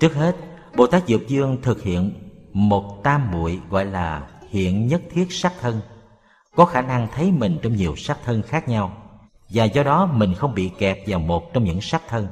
Trước 0.00 0.14
hết, 0.14 0.36
Bồ 0.76 0.86
Tát 0.86 1.08
Dược 1.08 1.28
Dương 1.28 1.56
thực 1.62 1.82
hiện 1.82 2.12
một 2.52 3.02
tam 3.02 3.30
muội 3.30 3.60
gọi 3.70 3.84
là 3.84 4.28
hiện 4.50 4.86
nhất 4.86 5.02
thiết 5.10 5.26
sắc 5.32 5.52
thân– 5.60 5.80
có 6.56 6.64
khả 6.64 6.82
năng 6.82 7.08
thấy 7.14 7.32
mình 7.32 7.58
trong 7.62 7.76
nhiều 7.76 7.96
sắc 7.96 8.18
thân 8.24 8.42
khác 8.42 8.68
nhau 8.68 8.92
và 9.48 9.64
do 9.64 9.82
đó 9.82 10.06
mình 10.06 10.34
không 10.34 10.54
bị 10.54 10.70
kẹt 10.78 10.98
vào 11.06 11.20
một 11.20 11.52
trong 11.52 11.64
những 11.64 11.80
sắc 11.80 12.02
thân. 12.08 12.28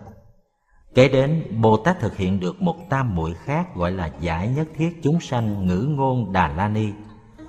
Kể 0.94 1.08
đến 1.08 1.44
bồ 1.60 1.76
tát 1.76 2.00
thực 2.00 2.16
hiện 2.16 2.40
được 2.40 2.62
một 2.62 2.76
tam 2.88 3.14
muội 3.14 3.34
khác 3.34 3.74
gọi 3.74 3.92
là 3.92 4.10
giải 4.20 4.48
nhất 4.48 4.68
thiết 4.76 5.00
chúng 5.02 5.20
sanh 5.20 5.66
ngữ 5.66 5.86
ngôn 5.88 6.32
đà 6.32 6.48
la 6.48 6.68
ni. 6.68 6.88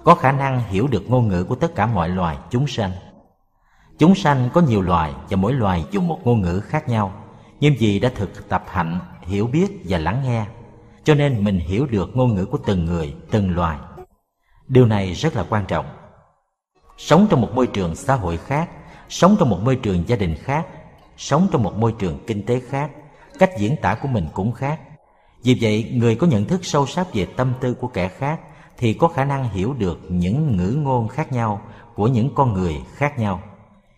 Có 0.03 0.15
khả 0.15 0.31
năng 0.31 0.69
hiểu 0.69 0.87
được 0.87 1.09
ngôn 1.09 1.27
ngữ 1.27 1.43
của 1.43 1.55
tất 1.55 1.75
cả 1.75 1.85
mọi 1.85 2.09
loài 2.09 2.37
chúng 2.49 2.67
sanh 2.67 2.91
chúng 4.01 4.15
sanh 4.15 4.49
có 4.53 4.61
nhiều 4.61 4.81
loài 4.81 5.13
và 5.29 5.37
mỗi 5.37 5.53
loài 5.53 5.85
dùng 5.91 6.07
một 6.07 6.19
ngôn 6.23 6.41
ngữ 6.41 6.59
khác 6.59 6.89
nhau. 6.89 7.13
Nhưng 7.59 7.75
vì 7.79 7.99
đã 7.99 8.11
thực 8.15 8.49
tập 8.49 8.63
hạnh, 8.67 8.99
hiểu 9.21 9.47
biết 9.47 9.67
và 9.83 9.97
lắng 9.97 10.21
nghe, 10.23 10.45
cho 11.03 11.15
nên 11.15 11.43
mình 11.43 11.59
hiểu 11.59 11.85
được 11.85 12.09
ngôn 12.13 12.35
ngữ 12.35 12.45
của 12.45 12.57
từng 12.65 12.85
người, 12.85 13.13
từng 13.31 13.55
loài. 13.55 13.77
Điều 14.67 14.85
này 14.85 15.13
rất 15.13 15.35
là 15.35 15.45
quan 15.49 15.65
trọng. 15.65 15.85
Sống 16.97 17.27
trong 17.29 17.41
một 17.41 17.49
môi 17.55 17.67
trường 17.67 17.95
xã 17.95 18.15
hội 18.15 18.37
khác, 18.37 18.69
sống 19.09 19.35
trong 19.39 19.49
một 19.49 19.59
môi 19.63 19.75
trường 19.75 20.03
gia 20.07 20.15
đình 20.15 20.35
khác, 20.35 20.65
sống 21.17 21.47
trong 21.51 21.63
một 21.63 21.77
môi 21.77 21.93
trường 21.99 22.19
kinh 22.27 22.45
tế 22.45 22.61
khác, 22.69 22.91
cách 23.39 23.51
diễn 23.59 23.75
tả 23.81 23.95
của 23.95 24.07
mình 24.07 24.27
cũng 24.33 24.51
khác. 24.51 24.79
Vì 25.43 25.57
vậy, 25.61 25.91
người 25.93 26.15
có 26.15 26.27
nhận 26.27 26.45
thức 26.45 26.65
sâu 26.65 26.87
sắc 26.87 27.13
về 27.13 27.27
tâm 27.35 27.53
tư 27.61 27.73
của 27.73 27.87
kẻ 27.87 28.07
khác 28.07 28.39
thì 28.77 28.93
có 28.93 29.07
khả 29.07 29.25
năng 29.25 29.49
hiểu 29.49 29.73
được 29.73 29.99
những 30.09 30.57
ngữ 30.57 30.75
ngôn 30.77 31.07
khác 31.07 31.31
nhau 31.31 31.61
của 31.95 32.07
những 32.07 32.29
con 32.35 32.53
người 32.53 32.81
khác 32.95 33.19
nhau 33.19 33.41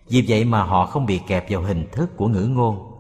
vì 0.10 0.26
vậy 0.28 0.46
mà 0.46 0.64
họ 0.64 0.86
không 0.86 1.06
bị 1.06 1.20
kẹp 1.28 1.46
vào 1.50 1.62
hình 1.62 1.88
thức 1.92 2.18
của 2.18 2.28
ngữ 2.28 2.48
ngôn 2.48 2.92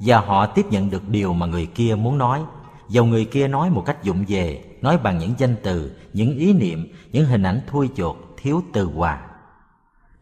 và 0.00 0.20
họ 0.20 0.46
tiếp 0.46 0.66
nhận 0.70 0.90
được 0.90 1.08
điều 1.08 1.32
mà 1.32 1.46
người 1.46 1.66
kia 1.66 1.94
muốn 1.94 2.18
nói 2.18 2.40
dầu 2.88 3.04
người 3.04 3.24
kia 3.24 3.48
nói 3.48 3.70
một 3.70 3.82
cách 3.86 4.02
dụng 4.02 4.24
về 4.28 4.64
nói 4.80 4.98
bằng 4.98 5.18
những 5.18 5.34
danh 5.38 5.56
từ 5.62 5.96
những 6.12 6.38
ý 6.38 6.52
niệm 6.52 6.92
những 7.12 7.26
hình 7.26 7.42
ảnh 7.42 7.60
thui 7.66 7.90
chột 7.96 8.16
thiếu 8.36 8.62
từ 8.72 8.84
hòa 8.84 9.20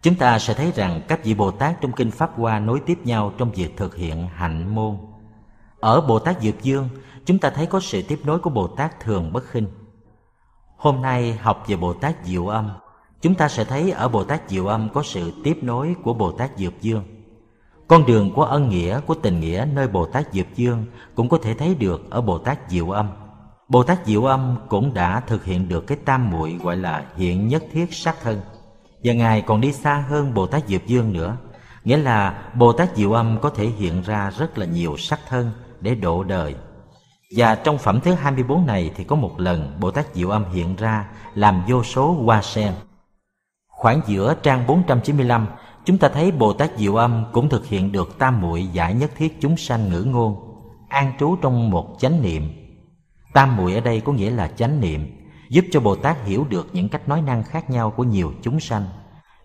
Chúng 0.05 0.15
ta 0.15 0.39
sẽ 0.39 0.55
thấy 0.55 0.73
rằng 0.75 1.01
các 1.09 1.25
vị 1.25 1.35
Bồ 1.35 1.51
Tát 1.51 1.81
trong 1.81 1.93
Kinh 1.93 2.11
Pháp 2.11 2.31
Hoa 2.37 2.59
nối 2.59 2.81
tiếp 2.87 2.99
nhau 3.05 3.33
trong 3.39 3.53
việc 3.53 3.77
thực 3.77 3.97
hiện 3.97 4.29
hạnh 4.35 4.75
môn. 4.75 4.97
Ở 5.81 6.01
Bồ 6.01 6.19
Tát 6.19 6.43
Dược 6.43 6.63
Dương, 6.63 6.89
chúng 7.25 7.39
ta 7.39 7.51
thấy 7.51 7.67
có 7.67 7.81
sự 7.81 8.03
tiếp 8.03 8.21
nối 8.25 8.39
của 8.39 8.51
Bồ 8.51 8.67
Tát 8.67 9.01
Thường 9.01 9.33
Bất 9.33 9.45
Khinh. 9.45 9.67
Hôm 10.77 11.03
nay 11.03 11.33
học 11.33 11.65
về 11.67 11.77
Bồ 11.77 11.93
Tát 11.93 12.15
Diệu 12.25 12.49
Âm, 12.49 12.71
chúng 13.25 13.35
ta 13.35 13.49
sẽ 13.49 13.65
thấy 13.65 13.91
ở 13.91 14.09
Bồ 14.09 14.25
Tát 14.25 14.41
Diệu 14.49 14.67
Âm 14.67 14.89
có 14.95 15.03
sự 15.03 15.33
tiếp 15.45 15.59
nối 15.63 15.95
của 16.03 16.15
Bồ 16.15 16.33
Tát 16.33 16.51
Dược 16.57 16.83
Dương. 16.83 17.05
Con 17.89 18.07
đường 18.07 18.33
của 18.35 18.45
ân 18.45 18.69
nghĩa, 18.69 19.01
của 19.01 19.15
tình 19.15 19.41
nghĩa 19.41 19.67
nơi 19.73 19.89
Bồ 19.89 20.07
Tát 20.07 20.33
Dược 20.33 20.47
Dương 20.57 20.87
cũng 21.15 21.29
có 21.29 21.39
thể 21.43 21.55
thấy 21.55 21.75
được 21.75 22.11
ở 22.11 22.21
Bồ 22.21 22.39
Tát 22.39 22.59
Diệu 22.69 22.91
Âm. 22.91 23.09
Bồ 23.69 23.83
Tát 23.83 24.07
Diệu 24.07 24.25
Âm 24.25 24.57
cũng 24.69 24.95
đã 24.95 25.21
thực 25.21 25.45
hiện 25.45 25.69
được 25.69 25.87
cái 25.87 25.99
tam 26.05 26.31
muội 26.31 26.59
gọi 26.63 26.77
là 26.77 27.07
hiện 27.17 27.49
nhất 27.49 27.65
thiết 27.73 27.95
sát 27.95 28.17
thân– 28.23 28.41
và 29.05 29.13
Ngài 29.13 29.43
còn 29.43 29.61
đi 29.61 29.73
xa 29.73 30.05
hơn 30.09 30.35
Bồ 30.35 30.47
Tát 30.47 30.69
Diệp 30.69 30.87
Dương 30.87 31.13
nữa 31.13 31.37
Nghĩa 31.85 31.97
là 31.97 32.43
Bồ 32.55 32.73
Tát 32.73 32.97
Diệu 32.97 33.13
Âm 33.13 33.39
có 33.43 33.51
thể 33.51 33.67
hiện 33.67 34.03
ra 34.03 34.31
rất 34.39 34.59
là 34.59 34.67
nhiều 34.67 34.97
sắc 34.97 35.21
thân 35.29 35.51
để 35.81 35.95
độ 35.95 36.25
đời 36.25 36.55
Và 37.37 37.55
trong 37.55 37.79
phẩm 37.79 38.01
thứ 38.01 38.13
24 38.13 38.67
này 38.67 38.91
thì 38.97 39.05
có 39.05 39.17
một 39.17 39.41
lần 39.41 39.77
Bồ 39.81 39.91
Tát 39.91 40.15
Diệu 40.15 40.31
Âm 40.31 40.45
hiện 40.53 40.77
ra 40.77 41.09
làm 41.35 41.63
vô 41.69 41.85
số 41.85 42.13
hoa 42.13 42.43
sen 42.43 42.73
Khoảng 43.85 44.01
giữa 44.07 44.35
trang 44.43 44.67
495 44.67 45.47
Chúng 45.85 45.99
ta 45.99 46.09
thấy 46.09 46.33
Bồ 46.33 46.53
Tát 46.53 46.71
Diệu 46.77 46.97
Âm 46.97 47.25
cũng 47.33 47.49
thực 47.49 47.67
hiện 47.67 47.93
được 47.93 48.19
tam 48.19 48.41
muội 48.41 48.67
giải 48.67 48.95
nhất 48.95 49.11
thiết 49.17 49.41
chúng 49.41 49.57
sanh 49.57 49.89
ngữ 49.89 50.03
ngôn 50.03 50.37
An 50.89 51.13
trú 51.19 51.37
trong 51.43 51.71
một 51.71 51.97
chánh 51.99 52.23
niệm 52.23 52.43
Tam 53.33 53.57
muội 53.57 53.75
ở 53.75 53.81
đây 53.81 54.01
có 54.01 54.13
nghĩa 54.13 54.31
là 54.31 54.49
chánh 54.49 54.81
niệm 54.81 55.27
giúp 55.49 55.65
cho 55.73 55.81
Bồ 55.81 55.97
Tát 55.97 56.25
hiểu 56.25 56.47
được 56.51 56.69
những 56.73 56.89
cách 56.89 57.09
nói 57.09 57.23
năng 57.23 57.43
khác 57.43 57.71
nhau 57.71 57.91
của 57.91 58.05
nhiều 58.05 58.33
chúng 58.43 58.61
sanh, 58.61 58.87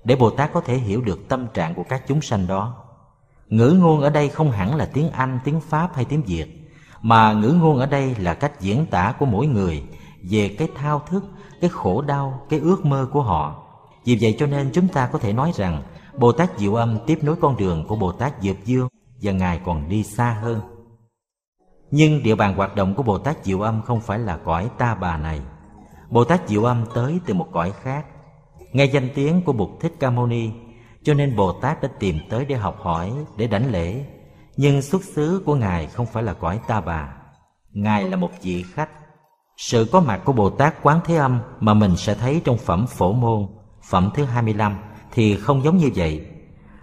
để 0.03 0.15
Bồ 0.15 0.29
Tát 0.29 0.53
có 0.53 0.61
thể 0.61 0.77
hiểu 0.77 1.01
được 1.01 1.29
tâm 1.29 1.47
trạng 1.53 1.75
của 1.75 1.83
các 1.89 2.03
chúng 2.07 2.21
sanh 2.21 2.47
đó. 2.47 2.75
Ngữ 3.47 3.75
ngôn 3.79 4.01
ở 4.01 4.09
đây 4.09 4.29
không 4.29 4.51
hẳn 4.51 4.75
là 4.75 4.89
tiếng 4.93 5.11
Anh, 5.11 5.39
tiếng 5.43 5.61
Pháp 5.61 5.95
hay 5.95 6.05
tiếng 6.05 6.21
Việt, 6.21 6.71
mà 7.01 7.33
ngữ 7.33 7.57
ngôn 7.61 7.79
ở 7.79 7.85
đây 7.85 8.15
là 8.19 8.33
cách 8.33 8.61
diễn 8.61 8.85
tả 8.85 9.13
của 9.19 9.25
mỗi 9.25 9.47
người 9.47 9.83
về 10.29 10.55
cái 10.59 10.67
thao 10.75 11.01
thức, 11.09 11.23
cái 11.61 11.69
khổ 11.69 12.01
đau, 12.01 12.41
cái 12.49 12.59
ước 12.59 12.85
mơ 12.85 13.07
của 13.11 13.21
họ. 13.21 13.68
Vì 14.05 14.17
vậy 14.21 14.35
cho 14.39 14.45
nên 14.45 14.69
chúng 14.73 14.87
ta 14.87 15.07
có 15.07 15.19
thể 15.19 15.33
nói 15.33 15.51
rằng 15.55 15.83
Bồ 16.17 16.31
Tát 16.31 16.49
Diệu 16.57 16.75
Âm 16.75 16.97
tiếp 17.05 17.19
nối 17.21 17.35
con 17.35 17.57
đường 17.57 17.85
của 17.87 17.95
Bồ 17.95 18.11
Tát 18.11 18.33
Diệp 18.41 18.55
Dương 18.65 18.87
và 19.21 19.31
Ngài 19.31 19.61
còn 19.65 19.89
đi 19.89 20.03
xa 20.03 20.37
hơn. 20.41 20.61
Nhưng 21.91 22.23
địa 22.23 22.35
bàn 22.35 22.55
hoạt 22.55 22.75
động 22.75 22.95
của 22.95 23.03
Bồ 23.03 23.17
Tát 23.17 23.37
Diệu 23.43 23.61
Âm 23.61 23.81
không 23.81 24.01
phải 24.01 24.19
là 24.19 24.37
cõi 24.37 24.69
ta 24.77 24.95
bà 24.95 25.17
này 25.17 25.41
Bồ 26.09 26.23
Tát 26.23 26.47
Diệu 26.47 26.63
Âm 26.63 26.85
tới 26.93 27.19
từ 27.25 27.33
một 27.33 27.47
cõi 27.51 27.73
khác. 27.81 28.05
Nghe 28.73 28.85
danh 28.85 29.09
tiếng 29.15 29.41
của 29.41 29.53
Bụt 29.53 29.69
Thích 29.79 29.93
Ca 29.99 30.09
Mâu 30.09 30.27
Ni, 30.27 30.49
cho 31.03 31.13
nên 31.13 31.35
Bồ 31.35 31.51
Tát 31.51 31.81
đã 31.81 31.89
tìm 31.99 32.15
tới 32.29 32.45
để 32.45 32.55
học 32.55 32.77
hỏi, 32.79 33.11
để 33.37 33.47
đảnh 33.47 33.71
lễ. 33.71 34.05
Nhưng 34.57 34.81
xuất 34.81 35.03
xứ 35.03 35.43
của 35.45 35.55
Ngài 35.55 35.87
không 35.87 36.05
phải 36.05 36.23
là 36.23 36.33
cõi 36.33 36.59
ta 36.67 36.81
bà. 36.81 37.13
Ngài 37.71 38.03
là 38.03 38.15
một 38.15 38.29
vị 38.41 38.65
khách. 38.73 38.89
Sự 39.57 39.87
có 39.91 39.99
mặt 39.99 40.21
của 40.25 40.33
Bồ 40.33 40.49
Tát 40.49 40.83
Quán 40.83 40.99
Thế 41.05 41.15
Âm 41.15 41.39
mà 41.59 41.73
mình 41.73 41.95
sẽ 41.97 42.15
thấy 42.15 42.41
trong 42.45 42.57
phẩm 42.57 42.87
Phổ 42.87 43.13
Môn, 43.13 43.47
phẩm 43.89 44.09
thứ 44.13 44.25
25 44.25 44.77
thì 45.11 45.35
không 45.35 45.63
giống 45.63 45.77
như 45.77 45.89
vậy. 45.95 46.25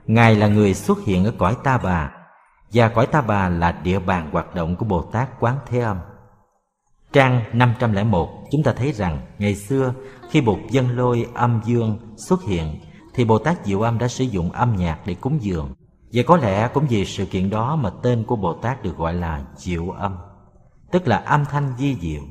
Ngài 0.06 0.34
là 0.34 0.48
người 0.48 0.74
xuất 0.74 0.98
hiện 1.04 1.24
ở 1.24 1.32
cõi 1.38 1.56
ta 1.64 1.78
bà, 1.78 2.12
và 2.72 2.88
cõi 2.88 3.06
ta 3.06 3.20
bà 3.20 3.48
là 3.48 3.72
địa 3.72 3.98
bàn 3.98 4.30
hoạt 4.32 4.54
động 4.54 4.76
của 4.76 4.84
Bồ 4.84 5.02
Tát 5.02 5.40
Quán 5.40 5.58
Thế 5.66 5.80
Âm. 5.80 5.96
Trang 7.12 7.42
501 7.52 8.28
chúng 8.50 8.62
ta 8.62 8.72
thấy 8.72 8.92
rằng 8.92 9.18
ngày 9.38 9.54
xưa 9.54 9.94
khi 10.30 10.40
Bụt 10.40 10.58
dân 10.70 10.96
lôi 10.96 11.26
âm 11.34 11.60
dương 11.64 11.98
xuất 12.16 12.42
hiện 12.42 12.80
thì 13.14 13.24
Bồ 13.24 13.38
Tát 13.38 13.64
Diệu 13.64 13.80
Âm 13.80 13.98
đã 13.98 14.08
sử 14.08 14.24
dụng 14.24 14.52
âm 14.52 14.76
nhạc 14.76 14.98
để 15.06 15.14
cúng 15.14 15.38
dường. 15.42 15.74
Và 16.12 16.22
có 16.26 16.36
lẽ 16.36 16.68
cũng 16.74 16.86
vì 16.88 17.04
sự 17.04 17.26
kiện 17.26 17.50
đó 17.50 17.76
mà 17.76 17.90
tên 18.02 18.24
của 18.24 18.36
Bồ 18.36 18.52
Tát 18.52 18.82
được 18.82 18.96
gọi 18.96 19.14
là 19.14 19.44
Diệu 19.56 19.90
Âm, 19.90 20.16
tức 20.92 21.08
là 21.08 21.16
âm 21.16 21.44
thanh 21.44 21.72
di 21.78 21.94
diệu. 21.94 22.22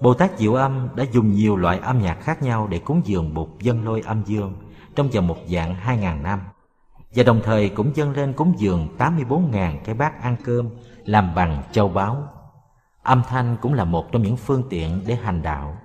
Bồ 0.00 0.14
Tát 0.14 0.38
Diệu 0.38 0.54
Âm 0.54 0.88
đã 0.96 1.04
dùng 1.12 1.32
nhiều 1.32 1.56
loại 1.56 1.78
âm 1.78 2.00
nhạc 2.00 2.14
khác 2.14 2.42
nhau 2.42 2.66
để 2.70 2.78
cúng 2.78 3.02
dường 3.04 3.34
Bụt 3.34 3.48
dân 3.60 3.84
lôi 3.84 4.00
âm 4.00 4.22
dương 4.24 4.54
trong 4.96 5.08
vòng 5.08 5.26
một 5.26 5.36
dạng 5.46 5.76
2.000 5.86 6.22
năm. 6.22 6.40
Và 7.14 7.22
đồng 7.22 7.40
thời 7.44 7.68
cũng 7.68 7.90
dâng 7.94 8.10
lên 8.10 8.32
cúng 8.32 8.54
dường 8.56 8.88
84.000 8.98 9.78
cái 9.84 9.94
bát 9.94 10.22
ăn 10.22 10.36
cơm 10.44 10.68
làm 11.04 11.34
bằng 11.34 11.62
châu 11.72 11.88
báu. 11.88 12.28
Âm 13.02 13.22
thanh 13.28 13.56
cũng 13.60 13.74
là 13.74 13.84
một 13.84 14.12
trong 14.12 14.22
những 14.22 14.36
phương 14.36 14.62
tiện 14.70 15.00
để 15.06 15.14
hành 15.14 15.42
đạo. 15.42 15.76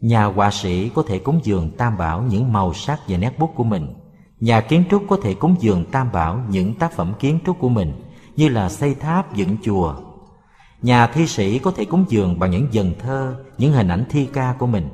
Nhà 0.00 0.24
họa 0.24 0.50
sĩ 0.50 0.88
có 0.88 1.02
thể 1.06 1.18
cúng 1.18 1.40
dường 1.42 1.70
tam 1.70 1.98
bảo 1.98 2.22
những 2.22 2.52
màu 2.52 2.74
sắc 2.74 3.00
và 3.08 3.18
nét 3.18 3.38
bút 3.38 3.52
của 3.54 3.64
mình. 3.64 3.94
Nhà 4.40 4.60
kiến 4.60 4.84
trúc 4.90 5.02
có 5.08 5.16
thể 5.22 5.34
cúng 5.34 5.56
dường 5.58 5.84
tam 5.84 6.12
bảo 6.12 6.40
những 6.48 6.74
tác 6.74 6.92
phẩm 6.92 7.12
kiến 7.18 7.38
trúc 7.46 7.58
của 7.58 7.68
mình 7.68 7.92
như 8.36 8.48
là 8.48 8.68
xây 8.68 8.94
tháp, 8.94 9.34
dựng 9.34 9.56
chùa. 9.62 9.94
Nhà 10.82 11.06
thi 11.06 11.26
sĩ 11.26 11.58
có 11.58 11.70
thể 11.70 11.84
cúng 11.84 12.04
dường 12.08 12.38
bằng 12.38 12.50
những 12.50 12.68
dần 12.70 12.92
thơ, 12.98 13.34
những 13.58 13.72
hình 13.72 13.88
ảnh 13.88 14.04
thi 14.10 14.28
ca 14.32 14.54
của 14.58 14.66
mình. 14.66 14.88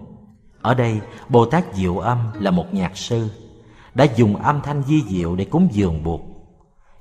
Ở 0.62 0.74
đây, 0.74 1.00
Bồ 1.28 1.46
Tát 1.46 1.64
Diệu 1.74 1.98
Âm 1.98 2.18
là 2.34 2.50
một 2.50 2.74
nhạc 2.74 2.96
sư, 2.96 3.28
đã 3.94 4.04
dùng 4.16 4.36
âm 4.36 4.60
thanh 4.62 4.82
di 4.82 5.02
diệu 5.08 5.36
để 5.36 5.44
cúng 5.44 5.68
dường 5.72 6.04
buộc. 6.04 6.20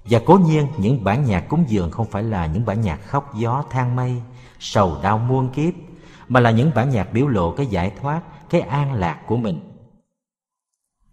Và 0.05 0.19
cố 0.25 0.37
nhiên 0.37 0.67
những 0.77 1.03
bản 1.03 1.25
nhạc 1.25 1.39
cúng 1.49 1.63
dường 1.67 1.91
không 1.91 2.05
phải 2.05 2.23
là 2.23 2.45
những 2.45 2.65
bản 2.65 2.81
nhạc 2.81 2.97
khóc 2.97 3.35
gió 3.35 3.63
than 3.69 3.95
mây, 3.95 4.21
sầu 4.59 4.97
đau 5.03 5.17
muôn 5.17 5.49
kiếp, 5.49 5.73
mà 6.27 6.39
là 6.39 6.51
những 6.51 6.71
bản 6.75 6.89
nhạc 6.89 7.13
biểu 7.13 7.27
lộ 7.27 7.51
cái 7.51 7.65
giải 7.65 7.91
thoát, 8.01 8.21
cái 8.49 8.61
an 8.61 8.93
lạc 8.93 9.19
của 9.27 9.37
mình. 9.37 9.59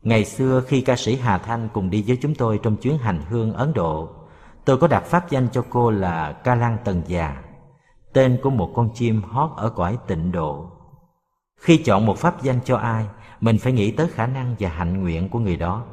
Ngày 0.03 0.25
xưa 0.25 0.63
khi 0.67 0.81
ca 0.81 0.97
sĩ 0.97 1.17
Hà 1.17 1.39
Thanh 1.39 1.69
cùng 1.73 1.91
đi 1.91 2.05
với 2.07 2.19
chúng 2.23 2.35
tôi 2.35 2.61
trong 2.63 2.77
chuyến 2.77 2.99
hành 2.99 3.23
hương 3.31 3.53
Ấn 3.53 3.73
Độ, 3.73 4.09
tôi 4.65 4.79
có 4.79 4.87
đặt 4.87 5.05
pháp 5.05 5.31
danh 5.31 5.49
cho 5.53 5.65
cô 5.71 5.91
là 5.91 6.33
Ca 6.33 6.55
Lan 6.55 6.79
Tần 6.85 7.03
Già, 7.07 7.44
tên 8.15 8.39
của 8.43 8.51
một 8.51 8.73
con 8.75 8.91
chim 8.95 9.23
hót 9.23 9.51
ở 9.57 9.71
cõi 9.71 9.99
tịnh 10.07 10.33
độ. 10.33 10.71
Khi 11.57 11.77
chọn 11.77 12.07
một 12.07 12.19
pháp 12.19 12.43
danh 12.43 12.61
cho 12.65 12.77
ai, 12.77 13.07
mình 13.41 13.59
phải 13.59 13.73
nghĩ 13.73 13.91
tới 13.91 14.09
khả 14.09 14.27
năng 14.27 14.55
và 14.59 14.69
hạnh 14.69 15.01
nguyện 15.01 15.29
của 15.29 15.39
người 15.39 15.57
đó. 15.57 15.85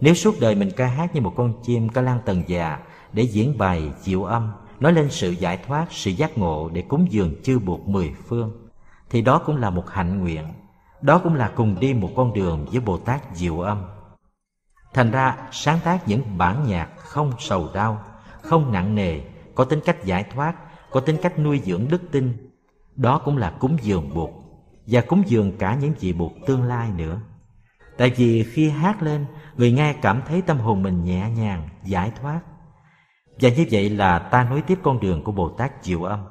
Nếu 0.00 0.14
suốt 0.14 0.34
đời 0.40 0.54
mình 0.54 0.70
ca 0.76 0.86
hát 0.86 1.14
như 1.14 1.20
một 1.20 1.32
con 1.36 1.52
chim 1.62 1.88
Ca 1.88 2.00
Lan 2.00 2.18
Tần 2.24 2.42
Già 2.46 2.58
dạ 2.58 2.78
để 3.12 3.22
diễn 3.22 3.58
bài 3.58 3.92
diệu 4.00 4.24
âm 4.24 4.52
nói 4.80 4.92
lên 4.92 5.10
sự 5.10 5.30
giải 5.30 5.56
thoát, 5.66 5.86
sự 5.90 6.10
giác 6.10 6.38
ngộ 6.38 6.70
để 6.72 6.82
cúng 6.82 7.06
dường 7.10 7.34
chư 7.42 7.58
buộc 7.58 7.88
mười 7.88 8.14
phương, 8.28 8.68
thì 9.10 9.22
đó 9.22 9.42
cũng 9.46 9.56
là 9.56 9.70
một 9.70 9.90
hạnh 9.90 10.20
nguyện. 10.20 10.44
Đó 11.00 11.18
cũng 11.18 11.34
là 11.34 11.52
cùng 11.54 11.80
đi 11.80 11.94
một 11.94 12.10
con 12.16 12.32
đường 12.32 12.66
với 12.72 12.80
Bồ 12.80 12.98
Tát 12.98 13.20
Diệu 13.34 13.60
Âm. 13.60 13.82
Thành 14.94 15.10
ra, 15.10 15.36
sáng 15.52 15.78
tác 15.84 16.08
những 16.08 16.38
bản 16.38 16.64
nhạc 16.66 16.88
không 16.96 17.32
sầu 17.38 17.68
đau, 17.74 18.02
không 18.42 18.72
nặng 18.72 18.94
nề, 18.94 19.20
có 19.54 19.64
tính 19.64 19.80
cách 19.84 20.04
giải 20.04 20.24
thoát, 20.34 20.54
có 20.90 21.00
tính 21.00 21.16
cách 21.22 21.38
nuôi 21.38 21.60
dưỡng 21.64 21.88
đức 21.88 22.02
tin. 22.12 22.50
Đó 22.96 23.22
cũng 23.24 23.36
là 23.36 23.50
cúng 23.50 23.76
dường 23.82 24.14
buộc, 24.14 24.30
và 24.86 25.00
cúng 25.00 25.22
dường 25.26 25.58
cả 25.58 25.74
những 25.74 25.92
vị 26.00 26.12
buộc 26.12 26.32
tương 26.46 26.62
lai 26.62 26.90
nữa. 26.96 27.20
Tại 27.98 28.12
vì 28.16 28.42
khi 28.42 28.68
hát 28.68 29.02
lên, 29.02 29.26
người 29.56 29.72
nghe 29.72 29.92
cảm 30.02 30.22
thấy 30.26 30.42
tâm 30.42 30.58
hồn 30.58 30.82
mình 30.82 31.04
nhẹ 31.04 31.30
nhàng, 31.30 31.68
giải 31.84 32.12
thoát, 32.20 32.40
và 33.40 33.48
như 33.48 33.66
vậy 33.70 33.90
là 33.90 34.18
ta 34.18 34.44
nối 34.44 34.62
tiếp 34.62 34.78
con 34.82 35.00
đường 35.00 35.24
của 35.24 35.32
Bồ 35.32 35.48
Tát 35.48 35.72
Diệu 35.82 36.02
Âm. 36.02 36.24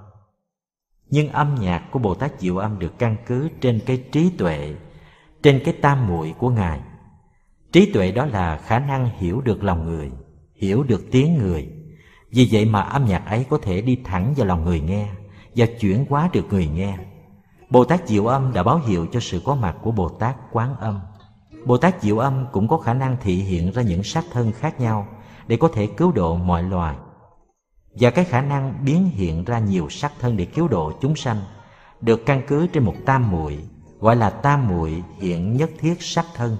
Nhưng 1.09 1.29
âm 1.29 1.55
nhạc 1.55 1.83
của 1.91 1.99
Bồ 1.99 2.15
Tát 2.15 2.39
Diệu 2.39 2.57
Âm 2.57 2.79
được 2.79 2.99
căn 2.99 3.15
cứ 3.25 3.49
trên 3.61 3.79
cái 3.85 4.03
trí 4.11 4.29
tuệ, 4.37 4.75
trên 5.43 5.61
cái 5.65 5.73
tam 5.81 6.07
muội 6.07 6.33
của 6.37 6.49
Ngài. 6.49 6.79
Trí 7.71 7.91
tuệ 7.93 8.11
đó 8.11 8.25
là 8.25 8.57
khả 8.57 8.79
năng 8.79 9.09
hiểu 9.17 9.41
được 9.41 9.63
lòng 9.63 9.85
người, 9.85 10.11
hiểu 10.55 10.83
được 10.83 11.05
tiếng 11.11 11.37
người. 11.37 11.69
Vì 12.31 12.49
vậy 12.51 12.65
mà 12.65 12.81
âm 12.81 13.05
nhạc 13.05 13.25
ấy 13.25 13.45
có 13.49 13.57
thể 13.61 13.81
đi 13.81 13.97
thẳng 14.03 14.33
vào 14.37 14.47
lòng 14.47 14.65
người 14.65 14.79
nghe 14.79 15.07
và 15.55 15.65
chuyển 15.79 16.05
hóa 16.09 16.29
được 16.33 16.45
người 16.49 16.67
nghe. 16.67 16.97
Bồ 17.69 17.85
Tát 17.85 18.07
Diệu 18.07 18.27
Âm 18.27 18.53
đã 18.53 18.63
báo 18.63 18.81
hiệu 18.87 19.07
cho 19.11 19.19
sự 19.19 19.41
có 19.45 19.55
mặt 19.55 19.75
của 19.81 19.91
Bồ 19.91 20.09
Tát 20.09 20.35
Quán 20.51 20.75
Âm. 20.79 20.99
Bồ 21.65 21.77
Tát 21.77 22.01
Diệu 22.01 22.17
Âm 22.17 22.45
cũng 22.51 22.67
có 22.67 22.77
khả 22.77 22.93
năng 22.93 23.17
thị 23.21 23.35
hiện 23.35 23.71
ra 23.71 23.81
những 23.81 24.03
sắc 24.03 24.23
thân 24.31 24.51
khác 24.51 24.79
nhau 24.79 25.07
để 25.47 25.57
có 25.57 25.69
thể 25.73 25.87
cứu 25.87 26.11
độ 26.11 26.35
mọi 26.35 26.63
loài 26.63 26.95
và 27.99 28.09
cái 28.09 28.25
khả 28.25 28.41
năng 28.41 28.85
biến 28.85 29.09
hiện 29.09 29.43
ra 29.43 29.59
nhiều 29.59 29.89
sắc 29.89 30.11
thân 30.19 30.37
để 30.37 30.45
cứu 30.45 30.67
độ 30.67 30.91
chúng 31.01 31.15
sanh 31.15 31.41
được 32.01 32.25
căn 32.25 32.41
cứ 32.47 32.67
trên 32.67 32.83
một 32.83 32.95
tam 33.05 33.31
muội, 33.31 33.59
gọi 33.99 34.15
là 34.15 34.29
tam 34.29 34.67
muội 34.67 35.03
hiện 35.19 35.57
nhất 35.57 35.69
thiết 35.79 35.95
sắc 35.99 36.25
thân 36.35 36.57